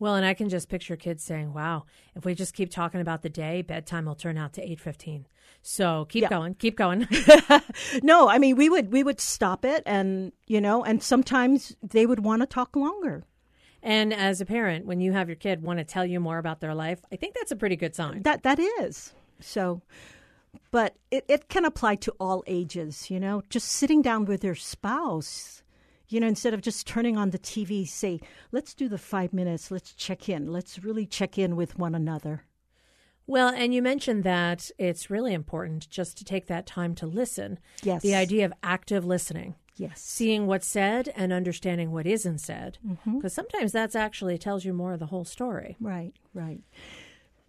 Well, 0.00 0.14
and 0.14 0.24
I 0.24 0.32
can 0.32 0.48
just 0.48 0.68
picture 0.68 0.94
kids 0.96 1.24
saying, 1.24 1.52
"Wow, 1.52 1.84
if 2.14 2.24
we 2.24 2.34
just 2.34 2.54
keep 2.54 2.70
talking 2.70 3.00
about 3.00 3.22
the 3.22 3.28
day, 3.28 3.62
bedtime 3.62 4.04
will 4.04 4.14
turn 4.14 4.38
out 4.38 4.52
to 4.54 4.62
8:15." 4.62 5.26
So, 5.60 6.04
keep 6.04 6.22
Yeah. 6.22 6.28
going, 6.28 6.54
keep 6.54 6.76
going. 6.76 7.08
no, 8.02 8.28
I 8.28 8.38
mean 8.38 8.54
we 8.56 8.68
would 8.68 8.92
we 8.92 9.02
would 9.02 9.20
stop 9.20 9.64
it, 9.64 9.82
and 9.86 10.32
you 10.46 10.60
know, 10.60 10.84
and 10.84 11.02
sometimes 11.02 11.74
they 11.82 12.06
would 12.06 12.20
want 12.20 12.42
to 12.42 12.46
talk 12.46 12.76
longer. 12.76 13.24
and 13.82 14.12
as 14.12 14.40
a 14.40 14.44
parent, 14.46 14.86
when 14.86 15.00
you 15.00 15.12
have 15.12 15.28
your 15.28 15.36
kid 15.36 15.62
want 15.62 15.78
to 15.78 15.84
tell 15.84 16.04
you 16.06 16.20
more 16.20 16.38
about 16.38 16.60
their 16.60 16.74
life, 16.74 17.00
I 17.12 17.16
think 17.16 17.34
that's 17.34 17.52
a 17.52 17.56
pretty 17.56 17.76
good 17.76 17.94
sign. 17.96 18.22
That 18.22 18.42
that 18.44 18.58
is 18.60 19.14
so, 19.40 19.82
but 20.70 20.96
it, 21.10 21.24
it 21.28 21.48
can 21.48 21.64
apply 21.64 21.96
to 21.96 22.12
all 22.18 22.42
ages. 22.46 23.10
You 23.10 23.20
know, 23.20 23.42
just 23.50 23.68
sitting 23.68 24.02
down 24.02 24.24
with 24.24 24.44
your 24.44 24.54
spouse. 24.54 25.62
You 26.10 26.20
know, 26.20 26.26
instead 26.26 26.54
of 26.54 26.62
just 26.62 26.86
turning 26.86 27.18
on 27.18 27.30
the 27.30 27.38
TV, 27.38 27.86
say, 27.86 28.20
"Let's 28.50 28.72
do 28.74 28.88
the 28.88 28.96
five 28.98 29.32
minutes. 29.32 29.70
Let's 29.70 29.92
check 29.92 30.28
in. 30.28 30.50
Let's 30.50 30.82
really 30.82 31.04
check 31.06 31.36
in 31.38 31.54
with 31.56 31.78
one 31.78 31.94
another." 31.94 32.44
Well, 33.26 33.48
and 33.54 33.74
you 33.74 33.82
mentioned 33.82 34.24
that 34.24 34.70
it's 34.78 35.10
really 35.10 35.34
important 35.34 35.90
just 35.90 36.16
to 36.16 36.24
take 36.24 36.46
that 36.46 36.64
time 36.64 36.94
to 36.94 37.06
listen. 37.06 37.58
Yes. 37.82 38.00
The 38.00 38.14
idea 38.14 38.46
of 38.46 38.54
active 38.62 39.04
listening, 39.04 39.54
Yes. 39.76 40.00
seeing 40.00 40.46
what's 40.46 40.66
said 40.66 41.12
and 41.14 41.30
understanding 41.30 41.92
what 41.92 42.06
isn't 42.06 42.38
said. 42.38 42.78
Mm-hmm. 42.86 43.16
Because 43.16 43.34
sometimes 43.34 43.70
that's 43.72 43.94
actually 43.94 44.38
tells 44.38 44.64
you 44.64 44.72
more 44.72 44.94
of 44.94 44.98
the 44.98 45.06
whole 45.06 45.26
story. 45.26 45.76
Right, 45.78 46.14
right. 46.32 46.60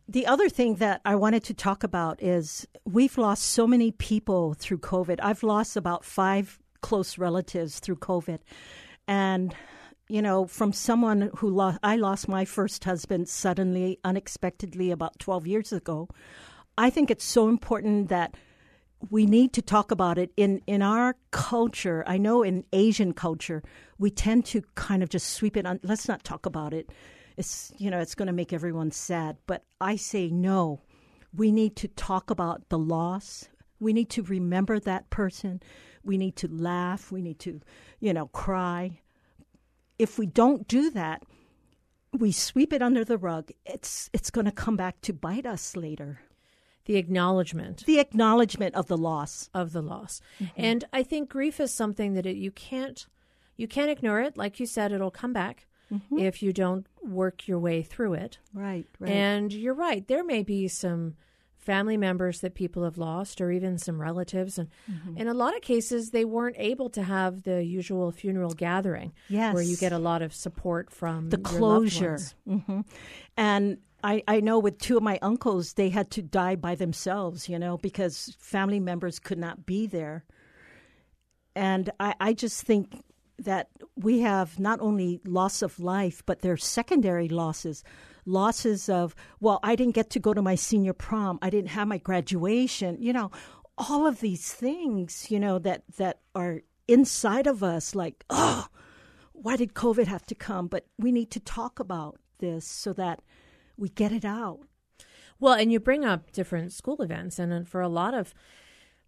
The 0.09 0.25
other 0.25 0.49
thing 0.49 0.77
that 0.77 1.01
I 1.05 1.13
wanted 1.13 1.43
to 1.43 1.53
talk 1.53 1.83
about 1.83 2.23
is 2.23 2.67
we've 2.83 3.15
lost 3.15 3.43
so 3.43 3.67
many 3.67 3.91
people 3.91 4.55
through 4.55 4.79
COVID. 4.79 5.19
I've 5.21 5.43
lost 5.43 5.77
about 5.77 6.03
five 6.03 6.57
close 6.81 7.19
relatives 7.19 7.77
through 7.77 7.97
COVID. 7.97 8.39
And, 9.07 9.53
you 10.07 10.23
know, 10.23 10.47
from 10.47 10.73
someone 10.73 11.29
who 11.35 11.51
lost, 11.51 11.77
I 11.83 11.95
lost 11.95 12.27
my 12.27 12.43
first 12.43 12.83
husband 12.85 13.29
suddenly, 13.29 13.99
unexpectedly, 14.03 14.89
about 14.89 15.19
12 15.19 15.45
years 15.45 15.71
ago. 15.71 16.09
I 16.75 16.89
think 16.89 17.11
it's 17.11 17.23
so 17.23 17.47
important 17.47 18.09
that 18.09 18.33
we 19.11 19.27
need 19.27 19.53
to 19.53 19.61
talk 19.61 19.91
about 19.91 20.17
it 20.17 20.31
in 20.35 20.63
in 20.65 20.81
our 20.81 21.17
culture. 21.29 22.03
I 22.07 22.17
know 22.17 22.41
in 22.41 22.65
Asian 22.73 23.13
culture, 23.13 23.61
we 23.99 24.09
tend 24.09 24.45
to 24.47 24.63
kind 24.73 25.03
of 25.03 25.09
just 25.09 25.29
sweep 25.29 25.55
it 25.55 25.67
on. 25.67 25.79
Let's 25.83 26.07
not 26.07 26.23
talk 26.23 26.47
about 26.47 26.73
it. 26.73 26.89
It's 27.39 27.71
you 27.78 27.89
know 27.89 27.99
it's 27.99 28.15
going 28.15 28.28
to 28.28 28.34
make 28.34 28.52
everyone 28.52 28.91
sad. 28.91 29.38
But 29.47 29.63
I 29.80 29.95
say 29.95 30.30
no. 30.30 30.82
We 31.34 31.52
need 31.52 31.75
to 31.78 31.88
talk 31.88 32.30
about 32.30 32.67
the 32.69 32.78
loss. 32.78 33.47
We 33.80 33.93
need 33.93 34.10
to 34.12 34.23
remember 34.23 34.80
that 34.80 35.10
person. 35.10 35.62
We 36.04 36.17
need 36.17 36.36
to 36.38 36.49
laugh. 36.49 37.12
We 37.12 37.21
need 37.21 37.39
to, 37.39 37.62
you 38.02 38.13
know, 38.13 38.28
cry. 38.28 38.99
If 39.97 40.19
we 40.19 40.25
don't 40.25 40.67
do 40.67 40.89
that, 40.91 41.23
we 42.12 42.32
sweep 42.32 42.73
it 42.73 42.82
under 42.82 43.06
the 43.06 43.17
rug. 43.17 43.52
It's 43.65 44.10
it's 44.12 44.32
going 44.32 44.45
to 44.45 44.52
come 44.52 44.75
back 44.75 44.99
to 45.02 45.13
bite 45.13 45.45
us 45.45 45.78
later. 45.78 46.19
The 46.86 46.97
acknowledgement 46.97 47.86
The 47.86 47.99
acknowledgement 47.99 48.75
of 48.75 48.88
the 48.88 48.97
loss. 48.97 49.49
of 49.54 49.71
the 49.71 49.82
loss. 49.82 50.21
Mm-hmm. 50.41 50.62
And 50.62 50.84
I 50.91 51.04
think 51.04 51.30
grief 51.30 51.60
is 51.60 51.71
something 51.71 52.15
that 52.15 52.25
it, 52.25 52.36
you 52.36 52.52
can't 52.52 53.08
you 53.56 53.67
can't 53.67 53.91
ignore 53.91 54.19
it. 54.19 54.36
Like 54.36 54.60
you 54.60 54.65
said, 54.65 54.91
it'll 54.91 55.12
come 55.12 55.32
back 55.32 55.67
if 56.12 56.41
you 56.43 56.54
don't 56.54 56.86
work 57.04 57.47
your 57.47 57.60
way 57.60 57.82
through 57.82 58.13
it. 58.13 58.38
Right, 58.54 58.86
right. 58.99 59.12
And 59.12 59.52
you're 59.54 59.73
right. 59.73 60.08
There 60.08 60.23
may 60.23 60.43
be 60.43 60.67
some 60.67 61.15
family 61.58 61.97
members 61.97 62.39
that 62.41 62.56
people 62.56 62.84
have 62.84 62.97
lost 62.97 63.41
or 63.41 63.52
even 63.52 63.78
some 63.78 64.02
relatives 64.02 64.58
and 64.58 64.69
Mm-hmm. 64.89 65.17
in 65.17 65.28
a 65.28 65.34
lot 65.34 65.56
of 65.56 65.62
cases 65.62 66.10
they 66.12 66.25
weren't 66.25 66.56
able 66.58 66.89
to 66.91 67.04
have 67.04 67.43
the 67.43 67.63
usual 67.63 68.12
funeral 68.12 68.54
gathering 68.54 69.12
where 69.54 69.62
you 69.63 69.75
get 69.78 69.91
a 69.91 69.99
lot 69.99 70.21
of 70.21 70.34
support 70.34 70.89
from 70.89 71.30
the 71.30 71.38
closure. 71.38 72.12
ones. 72.12 72.36
hmm 72.65 72.82
And 73.38 73.78
I, 74.04 74.23
I 74.28 74.39
know 74.39 74.58
with 74.60 74.80
two 74.80 74.95
of 74.95 75.04
my 75.04 75.19
uncles, 75.21 75.73
they 75.73 75.89
had 75.89 76.10
to 76.12 76.21
die 76.21 76.56
by 76.56 76.75
themselves, 76.75 77.49
you 77.49 77.60
know, 77.60 77.78
because 77.78 78.36
family 78.39 78.80
members 78.80 79.19
could 79.19 79.38
not 79.38 79.65
be 79.65 79.86
there. 79.88 80.23
And 81.56 81.89
I, 81.99 82.15
I 82.19 82.34
just 82.34 82.63
think 82.63 83.04
that 83.39 83.69
we 83.95 84.19
have 84.19 84.60
not 84.60 84.80
only 84.82 85.19
loss 85.25 85.62
of 85.62 85.80
life, 85.80 86.23
but 86.25 86.41
there's 86.41 86.65
secondary 86.65 87.28
losses. 87.30 87.84
Losses 88.25 88.89
of, 88.89 89.15
well, 89.39 89.60
I 89.63 89.75
didn't 89.75 89.95
get 89.95 90.10
to 90.12 90.19
go 90.19 90.34
to 90.34 90.41
my 90.41 90.56
senior 90.56 90.93
prom. 90.93 91.39
I 91.41 91.49
didn't 91.49 91.69
have 91.69 91.88
my 91.88 91.97
graduation. 91.97 92.97
You 92.99 93.13
know, 93.13 93.32
all 93.78 94.06
of 94.06 94.19
these 94.19 94.52
things, 94.54 95.32
you 95.32 95.39
know, 95.39 95.60
that, 95.60 95.84
that 95.97 96.19
are 96.36 96.62
inside 96.88 97.47
of 97.47 97.63
us, 97.63 97.95
like, 97.95 98.25
oh, 98.30 98.67
why 99.34 99.56
did 99.56 99.73
COVID 99.73 100.08
have 100.08 100.25
to 100.28 100.36
come? 100.36 100.67
But 100.67 100.86
we 100.97 101.12
need 101.12 101.32
to 101.32 101.39
talk 101.39 101.80
about 101.80 102.19
this 102.39 102.65
so 102.65 102.93
that 102.93 103.21
we 103.78 103.89
get 103.89 104.12
it 104.12 104.25
out. 104.25 104.60
Well, 105.39 105.54
and 105.54 105.71
you 105.71 105.80
bring 105.80 106.04
up 106.04 106.32
different 106.32 106.73
school 106.73 107.02
events, 107.02 107.39
and 107.39 107.54
uh, 107.54 107.63
for 107.63 107.82
a 107.82 107.88
lot 107.88 108.13
of 108.13 108.34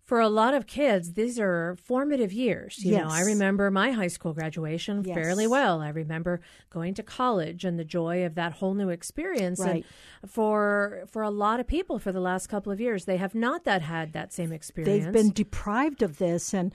for 0.03 0.19
a 0.19 0.27
lot 0.27 0.53
of 0.53 0.67
kids, 0.67 1.13
these 1.13 1.39
are 1.39 1.77
formative 1.83 2.33
years. 2.33 2.83
You 2.83 2.97
know, 2.97 3.07
I 3.09 3.21
remember 3.21 3.71
my 3.71 3.91
high 3.91 4.07
school 4.07 4.33
graduation 4.33 5.03
Yes. 5.03 5.15
fairly 5.15 5.47
well. 5.47 5.79
I 5.79 5.89
remember 5.89 6.41
going 6.69 6.93
to 6.95 7.03
college 7.03 7.63
and 7.63 7.79
the 7.79 7.85
joy 7.85 8.25
of 8.25 8.35
that 8.35 8.53
whole 8.53 8.73
new 8.73 8.89
experience. 8.89 9.59
Right. 9.59 9.85
And 10.21 10.31
for 10.31 11.03
for 11.07 11.21
a 11.21 11.29
lot 11.29 11.59
of 11.59 11.67
people, 11.67 11.99
for 11.99 12.11
the 12.11 12.19
last 12.19 12.47
couple 12.47 12.71
of 12.71 12.81
years, 12.81 13.05
they 13.05 13.17
have 13.17 13.35
not 13.35 13.63
that 13.65 13.81
had 13.81 14.13
that 14.13 14.33
same 14.33 14.51
experience. 14.51 15.05
They've 15.05 15.13
been 15.13 15.31
deprived 15.31 16.01
of 16.01 16.17
this, 16.17 16.53
and 16.53 16.73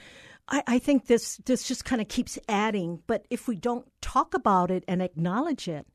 I, 0.48 0.62
I 0.66 0.78
think 0.78 1.06
this 1.06 1.36
this 1.38 1.66
just 1.66 1.84
kind 1.84 2.00
of 2.00 2.08
keeps 2.08 2.38
adding. 2.48 3.02
But 3.06 3.26
if 3.28 3.48
we 3.48 3.56
don't 3.56 3.86
talk 4.00 4.34
about 4.34 4.70
it 4.70 4.84
and 4.88 5.02
acknowledge 5.02 5.68
it, 5.68 5.86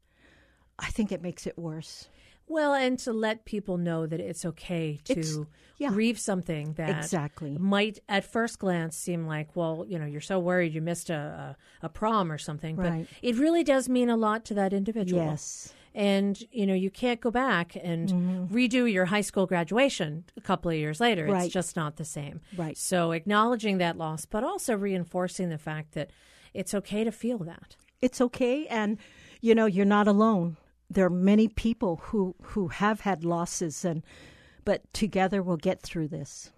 I 0.78 0.88
think 0.88 1.12
it 1.12 1.22
makes 1.22 1.48
it 1.48 1.58
worse. 1.58 2.08
Well, 2.52 2.74
and 2.74 3.00
to 3.00 3.14
let 3.14 3.46
people 3.46 3.78
know 3.78 4.06
that 4.06 4.20
it's 4.20 4.44
okay 4.46 5.00
to 5.06 5.14
It's- 5.14 5.38
yeah. 5.78 5.90
grieve 5.90 6.20
something 6.20 6.74
that 6.74 6.90
Exactly. 7.04 7.58
might 7.58 8.00
at 8.10 8.26
first 8.26 8.60
glance 8.60 8.98
seem 8.98 9.26
like, 9.26 9.56
well, 9.56 9.86
you 9.88 9.98
know, 9.98 10.06
you're 10.06 10.22
so 10.22 10.38
worried 10.40 10.74
you 10.74 10.82
missed 10.82 11.10
a, 11.10 11.56
a, 11.82 11.86
a 11.86 11.90
prom 11.90 12.32
or 12.32 12.38
something. 12.38 12.76
Right. 12.76 13.08
But 13.10 13.18
it 13.28 13.38
really 13.38 13.64
does 13.64 13.88
mean 13.88 14.10
a 14.10 14.18
lot 14.18 14.44
to 14.46 14.54
that 14.56 14.74
individual. 14.74 15.24
Yes. 15.24 15.74
And, 15.96 16.42
you 16.52 16.66
know, 16.66 16.74
you 16.74 16.90
can't 16.90 17.20
go 17.20 17.32
back 17.32 17.76
and 17.82 18.10
redo 18.50 18.92
your 18.92 19.06
high 19.06 19.22
school 19.22 19.46
graduation 19.46 20.24
a 20.38 20.42
couple 20.42 20.72
of 20.72 20.78
years 20.78 21.00
later. 21.00 21.24
Mm-hmm. 21.24 21.32
Right. 21.34 21.46
It's 21.46 21.54
just 21.54 21.76
not 21.76 21.96
the 21.98 22.06
same. 22.06 22.42
Right. 22.56 22.78
So 22.78 23.12
acknowledging 23.12 23.78
that 23.80 23.98
loss, 23.98 24.26
but 24.26 24.44
also 24.44 24.76
reinforcing 24.78 25.50
the 25.50 25.58
fact 25.58 25.94
that 25.94 26.10
it's 26.54 26.74
okay 26.74 27.04
to 27.04 27.12
feel 27.12 27.40
that. 27.40 27.76
It's 28.02 28.20
okay, 28.20 28.66
and 28.68 28.98
you 29.42 29.54
know 29.54 29.68
you're 29.68 29.86
not 29.86 30.08
alone. 30.08 30.58
There 30.92 31.06
are 31.06 31.10
many 31.10 31.48
people 31.48 32.02
who 32.04 32.36
who 32.42 32.68
have 32.68 33.02
had 33.02 33.24
losses, 33.24 33.86
and 33.86 34.04
but 34.66 34.94
together 34.94 35.42
we'll 35.42 35.58
get 35.58 35.82
through 35.82 36.10
this. 36.10 36.52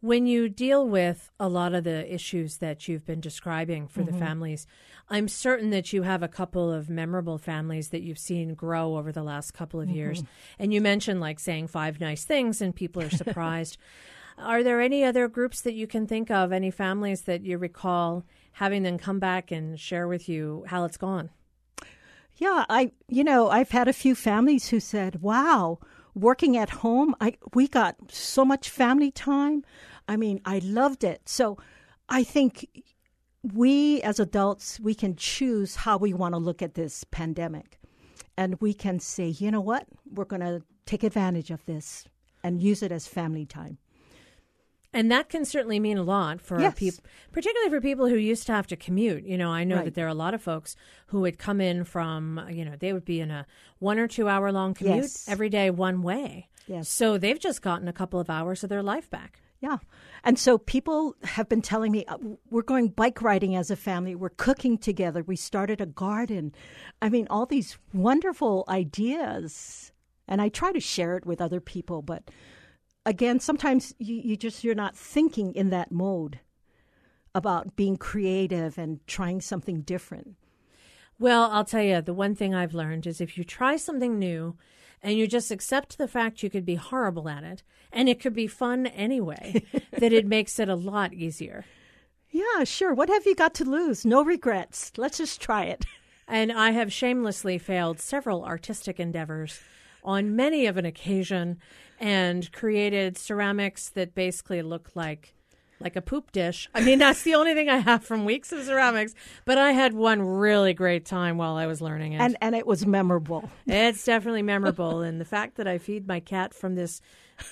When 0.00 0.26
you 0.26 0.48
deal 0.50 0.86
with 0.86 1.30
a 1.40 1.48
lot 1.48 1.74
of 1.74 1.84
the 1.84 2.12
issues 2.12 2.58
that 2.58 2.86
you've 2.86 3.06
been 3.06 3.20
describing 3.20 3.88
for 3.88 4.02
the 4.02 4.10
mm-hmm. 4.10 4.20
families, 4.20 4.66
I'm 5.08 5.28
certain 5.28 5.70
that 5.70 5.94
you 5.94 6.02
have 6.02 6.22
a 6.22 6.28
couple 6.28 6.70
of 6.70 6.90
memorable 6.90 7.38
families 7.38 7.88
that 7.88 8.02
you've 8.02 8.18
seen 8.18 8.54
grow 8.54 8.96
over 8.96 9.12
the 9.12 9.22
last 9.22 9.52
couple 9.52 9.80
of 9.80 9.88
years. 9.88 10.18
Mm-hmm. 10.18 10.62
And 10.62 10.74
you 10.74 10.82
mentioned 10.82 11.20
like 11.20 11.40
saying 11.40 11.68
five 11.68 12.00
nice 12.00 12.24
things 12.24 12.60
and 12.60 12.76
people 12.76 13.02
are 13.02 13.10
surprised. 13.24 13.78
are 14.36 14.62
there 14.62 14.80
any 14.80 15.04
other 15.04 15.26
groups 15.26 15.62
that 15.62 15.72
you 15.72 15.86
can 15.86 16.06
think 16.06 16.30
of, 16.30 16.52
any 16.52 16.70
families 16.70 17.22
that 17.22 17.42
you 17.42 17.56
recall 17.56 18.24
having 18.52 18.82
them 18.82 18.98
come 18.98 19.18
back 19.18 19.50
and 19.50 19.80
share 19.80 20.06
with 20.06 20.28
you 20.28 20.64
how 20.68 20.84
it's 20.84 20.98
gone? 20.98 21.30
Yeah, 22.36 22.64
I 22.68 22.92
you 23.08 23.22
know, 23.22 23.48
I've 23.48 23.70
had 23.70 23.88
a 23.88 23.92
few 23.92 24.14
families 24.14 24.68
who 24.68 24.80
said, 24.80 25.22
"Wow, 25.22 25.78
working 26.14 26.56
at 26.56 26.70
home, 26.70 27.14
I 27.20 27.36
we 27.54 27.68
got 27.68 27.96
so 28.10 28.44
much 28.44 28.68
family 28.70 29.10
time. 29.10 29.64
I 30.08 30.16
mean, 30.16 30.40
I 30.44 30.58
loved 30.58 31.04
it." 31.04 31.28
So, 31.28 31.58
I 32.08 32.24
think 32.24 32.68
we 33.42 34.02
as 34.02 34.18
adults, 34.18 34.80
we 34.80 34.94
can 34.94 35.14
choose 35.16 35.76
how 35.76 35.96
we 35.96 36.12
want 36.12 36.34
to 36.34 36.38
look 36.38 36.60
at 36.62 36.74
this 36.74 37.04
pandemic. 37.04 37.78
And 38.36 38.60
we 38.60 38.74
can 38.74 38.98
say, 38.98 39.28
"You 39.28 39.50
know 39.52 39.60
what? 39.60 39.86
We're 40.12 40.24
going 40.24 40.40
to 40.40 40.62
take 40.86 41.04
advantage 41.04 41.50
of 41.52 41.64
this 41.66 42.06
and 42.42 42.60
use 42.60 42.82
it 42.82 42.90
as 42.90 43.06
family 43.06 43.46
time." 43.46 43.78
And 44.94 45.10
that 45.10 45.28
can 45.28 45.44
certainly 45.44 45.80
mean 45.80 45.98
a 45.98 46.02
lot 46.04 46.40
for 46.40 46.60
Yes. 46.60 46.74
people, 46.76 47.04
particularly 47.32 47.68
for 47.68 47.80
people 47.80 48.06
who 48.08 48.14
used 48.14 48.46
to 48.46 48.52
have 48.52 48.66
to 48.68 48.76
commute. 48.76 49.24
You 49.24 49.36
know, 49.36 49.50
I 49.50 49.64
know 49.64 49.76
Right. 49.76 49.84
that 49.86 49.94
there 49.94 50.06
are 50.06 50.08
a 50.08 50.14
lot 50.14 50.32
of 50.34 50.40
folks 50.42 50.76
who 51.08 51.20
would 51.22 51.36
come 51.36 51.60
in 51.60 51.84
from, 51.84 52.40
you 52.50 52.64
know, 52.64 52.76
they 52.78 52.92
would 52.92 53.04
be 53.04 53.20
in 53.20 53.30
a 53.30 53.44
one 53.80 53.98
or 53.98 54.06
two 54.08 54.28
hour 54.28 54.52
long 54.52 54.72
commute 54.72 54.96
Yes. 55.02 55.28
every 55.28 55.48
day, 55.50 55.68
one 55.70 56.00
way. 56.02 56.48
Yes. 56.66 56.88
So 56.88 57.18
they've 57.18 57.38
just 57.38 57.60
gotten 57.60 57.88
a 57.88 57.92
couple 57.92 58.20
of 58.20 58.30
hours 58.30 58.62
of 58.62 58.70
their 58.70 58.82
life 58.82 59.10
back. 59.10 59.40
Yeah. 59.60 59.78
And 60.22 60.38
so 60.38 60.58
people 60.58 61.16
have 61.22 61.48
been 61.48 61.62
telling 61.62 61.90
me 61.90 62.04
uh, 62.06 62.18
we're 62.50 62.62
going 62.62 62.88
bike 62.88 63.20
riding 63.22 63.56
as 63.56 63.70
a 63.70 63.76
family. 63.76 64.14
We're 64.14 64.28
cooking 64.28 64.76
together. 64.78 65.22
We 65.22 65.36
started 65.36 65.80
a 65.80 65.86
garden. 65.86 66.52
I 67.02 67.08
mean, 67.08 67.26
all 67.30 67.46
these 67.46 67.78
wonderful 67.92 68.64
ideas. 68.68 69.90
and 70.26 70.40
I 70.40 70.48
try 70.48 70.72
to 70.72 70.80
share 70.80 71.16
it 71.16 71.26
with 71.26 71.40
other 71.42 71.60
people. 71.60 72.00
But 72.00 72.30
again, 73.06 73.40
sometimes 73.40 73.94
you, 73.98 74.16
you 74.16 74.36
just 74.36 74.64
you're 74.64 74.74
not 74.74 74.96
thinking 74.96 75.54
in 75.54 75.70
that 75.70 75.92
mode 75.92 76.40
about 77.34 77.76
being 77.76 77.96
creative 77.96 78.78
and 78.78 79.04
trying 79.06 79.40
something 79.40 79.82
different. 79.82 80.36
Well, 81.18 81.50
I'll 81.50 81.64
tell 81.64 81.82
you, 81.82 82.00
the 82.00 82.14
one 82.14 82.34
thing 82.34 82.54
I've 82.54 82.74
learned 82.74 83.06
is 83.06 83.20
if 83.20 83.36
you 83.38 83.44
try 83.44 83.76
something 83.76 84.18
new 84.18 84.56
and 85.02 85.16
you 85.16 85.26
just 85.26 85.50
accept 85.50 85.98
the 85.98 86.08
fact 86.08 86.42
you 86.42 86.50
could 86.50 86.64
be 86.64 86.74
horrible 86.74 87.28
at 87.28 87.44
it 87.44 87.62
and 87.92 88.08
it 88.08 88.20
could 88.20 88.34
be 88.34 88.46
fun 88.46 88.86
anyway, 88.86 89.64
that 89.98 90.12
it 90.12 90.26
makes 90.26 90.58
it 90.58 90.68
a 90.68 90.74
lot 90.74 91.12
easier. 91.12 91.64
Yeah, 92.30 92.64
sure. 92.64 92.94
What 92.94 93.08
have 93.10 93.26
you 93.26 93.34
got 93.34 93.54
to 93.54 93.64
lose? 93.64 94.04
No 94.04 94.24
regrets. 94.24 94.92
Let's 94.96 95.18
just 95.18 95.40
try 95.40 95.64
it. 95.64 95.84
And 96.26 96.50
I 96.50 96.70
have 96.70 96.90
shamelessly 96.90 97.58
failed 97.58 98.00
several 98.00 98.46
artistic 98.46 98.98
endeavors 98.98 99.60
on 100.02 100.34
many 100.34 100.64
of 100.64 100.78
an 100.78 100.86
occasion 100.86 101.58
and 102.00 102.50
created 102.52 103.16
ceramics 103.18 103.88
that 103.90 104.14
basically 104.14 104.62
look 104.62 104.90
like 104.94 105.34
like 105.80 105.96
a 105.96 106.00
poop 106.00 106.32
dish. 106.32 106.68
I 106.74 106.80
mean, 106.80 106.98
that's 106.98 107.22
the 107.22 107.34
only 107.34 107.52
thing 107.52 107.68
I 107.68 107.78
have 107.78 108.04
from 108.04 108.24
weeks 108.24 108.52
of 108.52 108.64
ceramics, 108.64 109.14
but 109.44 109.58
I 109.58 109.72
had 109.72 109.92
one 109.92 110.22
really 110.22 110.72
great 110.72 111.04
time 111.04 111.36
while 111.36 111.56
I 111.56 111.66
was 111.66 111.80
learning 111.80 112.14
it. 112.14 112.20
And 112.20 112.36
and 112.40 112.54
it 112.54 112.66
was 112.66 112.86
memorable. 112.86 113.50
It's 113.66 114.04
definitely 114.04 114.42
memorable 114.42 115.02
and 115.02 115.20
the 115.20 115.24
fact 115.24 115.56
that 115.56 115.66
I 115.66 115.78
feed 115.78 116.06
my 116.06 116.20
cat 116.20 116.54
from 116.54 116.74
this 116.74 117.00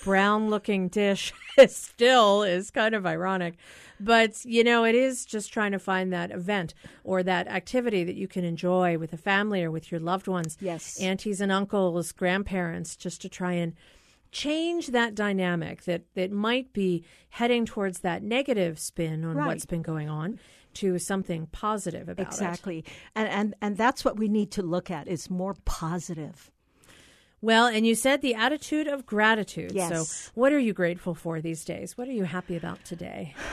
brown 0.03 0.49
looking 0.49 0.87
dish 0.87 1.33
still 1.67 2.43
is 2.43 2.71
kind 2.71 2.95
of 2.95 3.05
ironic. 3.05 3.55
But, 3.99 4.43
you 4.43 4.63
know, 4.63 4.83
it 4.83 4.95
is 4.95 5.25
just 5.25 5.53
trying 5.53 5.71
to 5.71 5.79
find 5.79 6.11
that 6.11 6.31
event 6.31 6.73
or 7.03 7.23
that 7.23 7.47
activity 7.47 8.03
that 8.03 8.15
you 8.15 8.27
can 8.27 8.43
enjoy 8.43 8.97
with 8.97 9.13
a 9.13 9.17
family 9.17 9.63
or 9.63 9.71
with 9.71 9.91
your 9.91 9.99
loved 10.01 10.27
ones. 10.27 10.57
Yes. 10.59 10.99
Aunties 10.99 11.39
and 11.39 11.51
uncles, 11.51 12.11
grandparents, 12.11 12.95
just 12.95 13.21
to 13.21 13.29
try 13.29 13.53
and 13.53 13.73
change 14.33 14.87
that 14.87 15.15
dynamic 15.15 15.83
that, 15.83 16.01
that 16.15 16.31
might 16.31 16.73
be 16.73 17.03
heading 17.29 17.65
towards 17.65 17.99
that 17.99 18.23
negative 18.23 18.79
spin 18.79 19.23
on 19.23 19.35
Right. 19.37 19.47
what's 19.47 19.65
been 19.65 19.81
going 19.83 20.09
on 20.09 20.39
to 20.75 20.97
something 20.99 21.47
positive 21.51 22.09
about 22.09 22.23
it. 22.25 22.27
Exactly. 22.27 22.83
And 23.15 23.29
and 23.29 23.55
and 23.61 23.77
that's 23.77 24.03
what 24.03 24.17
we 24.17 24.27
need 24.27 24.49
to 24.51 24.63
look 24.63 24.89
at 24.89 25.07
is 25.07 25.29
more 25.29 25.55
positive. 25.65 26.49
Well, 27.41 27.67
and 27.67 27.85
you 27.85 27.93
said 27.93 28.21
the 28.21 28.33
attitude 28.35 28.87
of 28.87 29.05
gratitude. 29.05 29.73
Yes. 29.73 29.91
So, 29.91 30.31
what 30.33 30.51
are 30.51 30.59
you 30.59 30.73
grateful 30.73 31.13
for 31.13 31.41
these 31.41 31.63
days? 31.63 31.97
What 31.97 32.07
are 32.07 32.13
you 32.13 32.23
happy 32.23 32.55
about 32.57 32.83
today? 32.85 33.35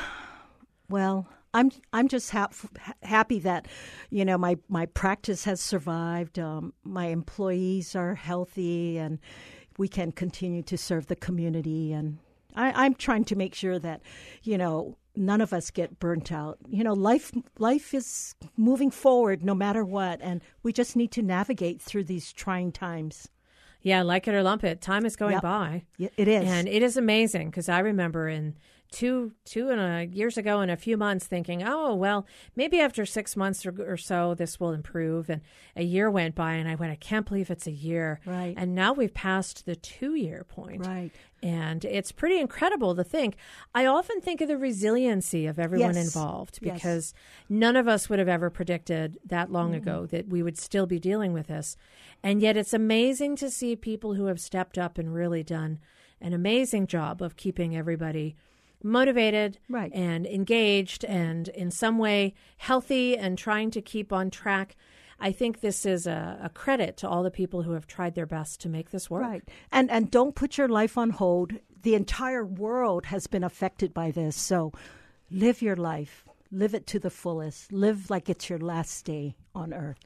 Well, 0.89 1.29
I'm 1.55 1.71
I'm 1.93 2.09
just 2.09 2.31
hap- 2.31 2.55
happy 3.03 3.39
that 3.41 3.67
you 4.11 4.25
know 4.25 4.37
my 4.39 4.57
my 4.69 4.87
practice 4.87 5.45
has 5.45 5.61
survived. 5.61 6.39
Um, 6.39 6.73
my 6.83 7.07
employees 7.07 7.95
are 7.95 8.15
healthy, 8.17 8.99
and 8.99 9.19
we 9.81 9.89
can 9.89 10.13
continue 10.13 10.63
to 10.63 10.77
serve 10.77 11.07
the 11.07 11.17
community. 11.17 11.91
And 11.91 12.19
I, 12.55 12.85
I'm 12.85 12.95
trying 12.95 13.25
to 13.25 13.35
make 13.35 13.55
sure 13.55 13.79
that 13.79 14.03
you 14.43 14.59
know 14.59 14.99
none 15.17 15.41
of 15.41 15.53
us 15.53 15.71
get 15.71 15.99
burnt 15.99 16.31
out. 16.31 16.59
You 16.69 16.85
know, 16.85 16.93
life 16.93 17.33
life 17.59 17.95
is 17.95 18.35
moving 18.57 18.91
forward 18.91 19.43
no 19.43 19.55
matter 19.55 19.83
what, 19.85 20.21
and 20.21 20.43
we 20.63 20.73
just 20.73 20.97
need 20.97 21.11
to 21.13 21.23
navigate 21.23 21.81
through 21.81 22.05
these 22.05 22.31
trying 22.33 22.73
times. 22.73 23.29
Yeah, 23.83 24.03
like 24.03 24.29
it 24.29 24.35
or 24.35 24.43
lump 24.43 24.63
it, 24.63 24.83
time 24.83 25.07
is 25.07 25.17
going 25.17 25.33
Yep. 25.33 25.43
by. 25.43 25.85
It 25.99 26.29
is, 26.29 26.45
And 26.45 26.69
it 26.69 26.83
is 26.83 26.99
amazing 26.99 27.49
because 27.49 27.71
I 27.71 27.79
remember 27.79 28.29
in 28.29 28.59
two 28.91 29.33
two 29.45 29.71
and 29.71 29.81
a 29.81 30.05
years 30.15 30.37
ago 30.37 30.61
in 30.61 30.69
a 30.71 30.77
few 30.77 30.97
months 30.97 31.27
thinking, 31.27 31.63
oh 31.63 31.95
well, 31.95 32.27
maybe 32.57 32.81
after 32.81 33.07
six 33.07 33.37
months 33.37 33.65
or, 33.65 33.75
or 33.87 33.97
so 33.97 34.35
this 34.35 34.59
will 34.59 34.73
improve. 34.73 35.31
And 35.31 35.41
a 35.77 35.83
year 35.85 36.11
went 36.11 36.35
by, 36.35 36.55
and 36.55 36.69
I 36.69 36.75
went, 36.75 36.93
I 36.93 36.97
can't 36.97 37.27
believe 37.27 37.51
it's 37.51 37.67
a 37.67 37.73
year. 37.73 38.21
Right. 38.27 38.55
And 38.57 38.75
now 38.75 38.93
we've 38.93 39.15
passed 39.15 39.65
the 39.67 39.77
two 39.77 40.15
year 40.15 40.45
point. 40.45 40.87
right. 40.87 41.11
And 41.43 41.87
it's 41.87 42.13
pretty 42.13 42.39
incredible 42.39 42.95
to 42.97 43.03
think. 43.05 43.37
I 43.75 43.87
often 43.87 44.21
think 44.21 44.43
of 44.43 44.49
the 44.49 44.59
resiliency 44.59 45.47
of 45.47 45.59
everyone 45.59 45.95
Yes. 45.95 46.05
involved 46.15 46.59
Yes. 46.61 46.75
because 46.75 47.15
none 47.49 47.77
of 47.77 47.89
us 47.89 48.11
would 48.11 48.19
have 48.19 48.29
ever 48.29 48.51
predicted 48.51 49.17
that 49.25 49.51
long 49.51 49.75
ago 49.75 50.05
that 50.07 50.29
we 50.29 50.43
would 50.43 50.59
still 50.59 50.85
be 50.85 50.99
dealing 50.99 51.33
with 51.33 51.47
this. 51.47 51.79
And 52.23 52.43
yet 52.43 52.59
it's 52.59 52.75
amazing 52.75 53.37
to 53.37 53.49
see 53.51 53.75
people 53.75 54.15
who 54.15 54.27
have 54.27 54.39
stepped 54.41 54.77
up 54.77 54.99
and 54.99 55.15
really 55.15 55.43
done 55.43 55.79
an 56.21 56.35
amazing 56.35 56.87
job 56.87 57.23
of 57.23 57.37
keeping 57.37 57.75
everybody 57.75 58.37
motivated 58.83 59.59
Right. 59.69 59.93
and 59.95 60.27
engaged 60.27 61.05
and 61.05 61.49
in 61.49 61.71
some 61.71 61.99
way 61.99 62.35
healthy 62.57 63.17
and 63.17 63.37
trying 63.37 63.71
to 63.73 63.83
keep 63.83 64.13
on 64.13 64.31
track. 64.31 64.77
I 65.19 65.33
think 65.33 65.61
this 65.61 65.85
is 65.85 66.07
a, 66.07 66.39
a 66.43 66.49
credit 66.49 66.97
to 66.99 67.09
all 67.09 67.23
the 67.23 67.31
people 67.31 67.63
who 67.63 67.73
have 67.73 67.87
tried 67.87 68.15
their 68.15 68.27
best 68.27 68.61
to 68.63 68.69
make 68.69 68.91
this 68.91 69.11
work. 69.11 69.23
Right. 69.23 69.43
And 69.71 69.91
and 69.91 70.11
don't 70.11 70.35
put 70.35 70.57
your 70.57 70.69
life 70.69 70.97
on 70.97 71.11
hold. 71.11 71.53
The 71.83 71.95
entire 71.95 72.45
world 72.45 73.07
has 73.07 73.27
been 73.27 73.45
affected 73.45 73.93
by 73.93 74.11
this. 74.11 74.37
So 74.37 74.73
live 75.31 75.61
your 75.63 75.77
life. 75.77 76.25
Live 76.51 76.75
it 76.75 76.87
to 76.89 76.99
the 76.99 77.11
fullest. 77.11 77.73
Live 77.73 78.11
like 78.11 78.29
it's 78.29 78.49
your 78.49 78.59
last 78.59 79.05
day 79.05 79.37
on 79.55 79.73
earth. 79.73 79.99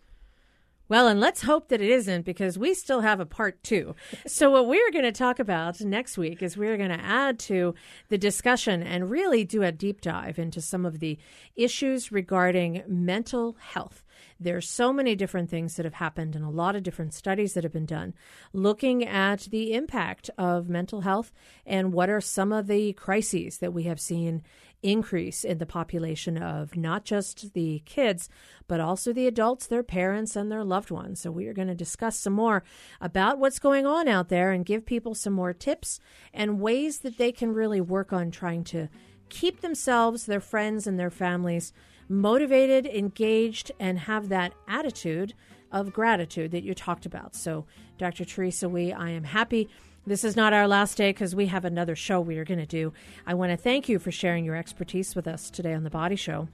Well, 0.94 1.08
and 1.08 1.18
let's 1.18 1.42
hope 1.42 1.70
that 1.70 1.80
it 1.80 1.90
isn't 1.90 2.24
because 2.24 2.56
we 2.56 2.72
still 2.72 3.00
have 3.00 3.18
a 3.18 3.26
part 3.26 3.60
two. 3.64 3.96
So, 4.28 4.48
what 4.52 4.68
we're 4.68 4.92
going 4.92 5.02
to 5.02 5.10
talk 5.10 5.40
about 5.40 5.80
next 5.80 6.16
week 6.16 6.40
is 6.40 6.56
we're 6.56 6.76
going 6.76 6.96
to 6.96 7.04
add 7.04 7.40
to 7.40 7.74
the 8.10 8.16
discussion 8.16 8.80
and 8.80 9.10
really 9.10 9.42
do 9.42 9.64
a 9.64 9.72
deep 9.72 10.02
dive 10.02 10.38
into 10.38 10.60
some 10.60 10.86
of 10.86 11.00
the 11.00 11.18
issues 11.56 12.12
regarding 12.12 12.84
mental 12.86 13.56
health. 13.58 14.04
There's 14.38 14.68
so 14.68 14.92
many 14.92 15.16
different 15.16 15.50
things 15.50 15.74
that 15.74 15.84
have 15.84 15.94
happened 15.94 16.36
and 16.36 16.44
a 16.44 16.48
lot 16.48 16.76
of 16.76 16.84
different 16.84 17.12
studies 17.12 17.54
that 17.54 17.64
have 17.64 17.72
been 17.72 17.86
done 17.86 18.14
looking 18.52 19.04
at 19.04 19.40
the 19.50 19.74
impact 19.74 20.30
of 20.38 20.68
mental 20.68 21.00
health 21.00 21.32
and 21.66 21.92
what 21.92 22.08
are 22.08 22.20
some 22.20 22.52
of 22.52 22.68
the 22.68 22.92
crises 22.92 23.58
that 23.58 23.72
we 23.72 23.82
have 23.84 24.00
seen 24.00 24.42
increase 24.84 25.42
in 25.44 25.58
the 25.58 25.66
population 25.66 26.36
of 26.40 26.76
not 26.76 27.04
just 27.04 27.54
the 27.54 27.82
kids, 27.84 28.28
but 28.68 28.80
also 28.80 29.12
the 29.12 29.26
adults, 29.26 29.66
their 29.66 29.82
parents, 29.82 30.36
and 30.36 30.52
their 30.52 30.62
loved 30.62 30.90
ones. 30.90 31.20
So, 31.20 31.30
we 31.30 31.46
are 31.46 31.54
going 31.54 31.68
to 31.68 31.74
discuss 31.74 32.18
some 32.18 32.34
more 32.34 32.62
about 33.00 33.38
what's 33.38 33.58
going 33.58 33.86
on 33.86 34.06
out 34.06 34.28
there 34.28 34.52
and 34.52 34.64
give 34.64 34.86
people 34.86 35.14
some 35.14 35.32
more 35.32 35.52
tips 35.52 35.98
and 36.32 36.60
ways 36.60 37.00
that 37.00 37.18
they 37.18 37.32
can 37.32 37.52
really 37.52 37.80
work 37.80 38.12
on 38.12 38.30
trying 38.30 38.64
to 38.64 38.88
keep 39.28 39.60
themselves, 39.60 40.26
their 40.26 40.40
friends, 40.40 40.86
and 40.86 40.98
their 40.98 41.10
families 41.10 41.72
motivated, 42.08 42.86
engaged, 42.86 43.72
and 43.80 43.98
have 44.00 44.28
that 44.28 44.52
attitude 44.68 45.34
of 45.72 45.92
gratitude 45.92 46.52
that 46.52 46.62
you 46.62 46.74
talked 46.74 47.06
about. 47.06 47.34
So, 47.34 47.66
Dr. 47.98 48.24
Theresa 48.24 48.68
Wee, 48.68 48.92
I 48.92 49.10
am 49.10 49.24
happy. 49.24 49.68
This 50.06 50.22
is 50.22 50.36
not 50.36 50.52
our 50.52 50.68
last 50.68 50.98
day 50.98 51.10
because 51.10 51.34
we 51.34 51.46
have 51.46 51.64
another 51.64 51.96
show 51.96 52.20
we 52.20 52.36
are 52.36 52.44
going 52.44 52.60
to 52.60 52.66
do. 52.66 52.92
I 53.26 53.32
want 53.32 53.52
to 53.52 53.56
thank 53.56 53.88
you 53.88 53.98
for 53.98 54.12
sharing 54.12 54.44
your 54.44 54.54
expertise 54.54 55.16
with 55.16 55.26
us 55.26 55.48
today 55.48 55.72
on 55.72 55.82
The 55.82 55.88
Body 55.88 56.14
Show. 56.14 56.48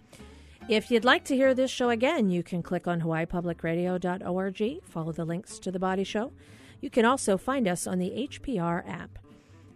If 0.69 0.89
you'd 0.89 1.05
like 1.05 1.25
to 1.25 1.35
hear 1.35 1.53
this 1.53 1.69
show 1.69 1.91
again, 1.91 2.31
you 2.31 2.45
can 2.45 2.63
click 2.63 2.87
on 2.87 3.01
hawaiipublicradio.org, 3.01 4.85
follow 4.85 5.11
the 5.11 5.25
links 5.25 5.59
to 5.59 5.73
The 5.73 5.81
Body 5.81 6.05
Show. 6.05 6.31
You 6.81 6.91
can 6.91 7.05
also 7.05 7.37
find 7.37 7.67
us 7.67 7.89
on 7.89 7.99
the 7.99 8.29
HPR 8.31 8.89
app. 8.89 9.19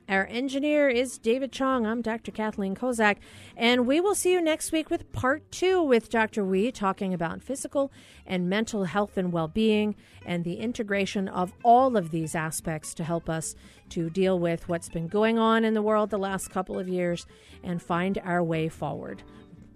Our 0.06 0.26
engineer 0.26 0.90
is 0.90 1.16
David 1.16 1.50
Chong. 1.50 1.86
I'm 1.86 2.02
Dr. 2.02 2.30
Kathleen 2.30 2.74
Kozak. 2.74 3.16
And 3.56 3.86
we 3.86 4.02
will 4.02 4.14
see 4.14 4.32
you 4.32 4.42
next 4.42 4.70
week 4.70 4.90
with 4.90 5.10
part 5.12 5.50
two 5.50 5.82
with 5.82 6.10
Dr. 6.10 6.44
Wee 6.44 6.70
talking 6.70 7.14
about 7.14 7.42
physical 7.42 7.90
and 8.26 8.50
mental 8.50 8.84
health 8.84 9.16
and 9.16 9.32
well 9.32 9.48
being 9.48 9.96
and 10.26 10.44
the 10.44 10.56
integration 10.56 11.26
of 11.26 11.54
all 11.62 11.96
of 11.96 12.10
these 12.10 12.34
aspects 12.34 12.92
to 12.94 13.04
help 13.04 13.30
us 13.30 13.54
to 13.90 14.10
deal 14.10 14.38
with 14.38 14.68
what's 14.68 14.90
been 14.90 15.08
going 15.08 15.38
on 15.38 15.64
in 15.64 15.72
the 15.72 15.80
world 15.80 16.10
the 16.10 16.18
last 16.18 16.50
couple 16.50 16.78
of 16.78 16.86
years 16.86 17.26
and 17.62 17.80
find 17.80 18.18
our 18.24 18.44
way 18.44 18.68
forward. 18.68 19.22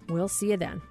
We'll 0.09 0.27
see 0.27 0.51
you 0.51 0.57
then. 0.57 0.83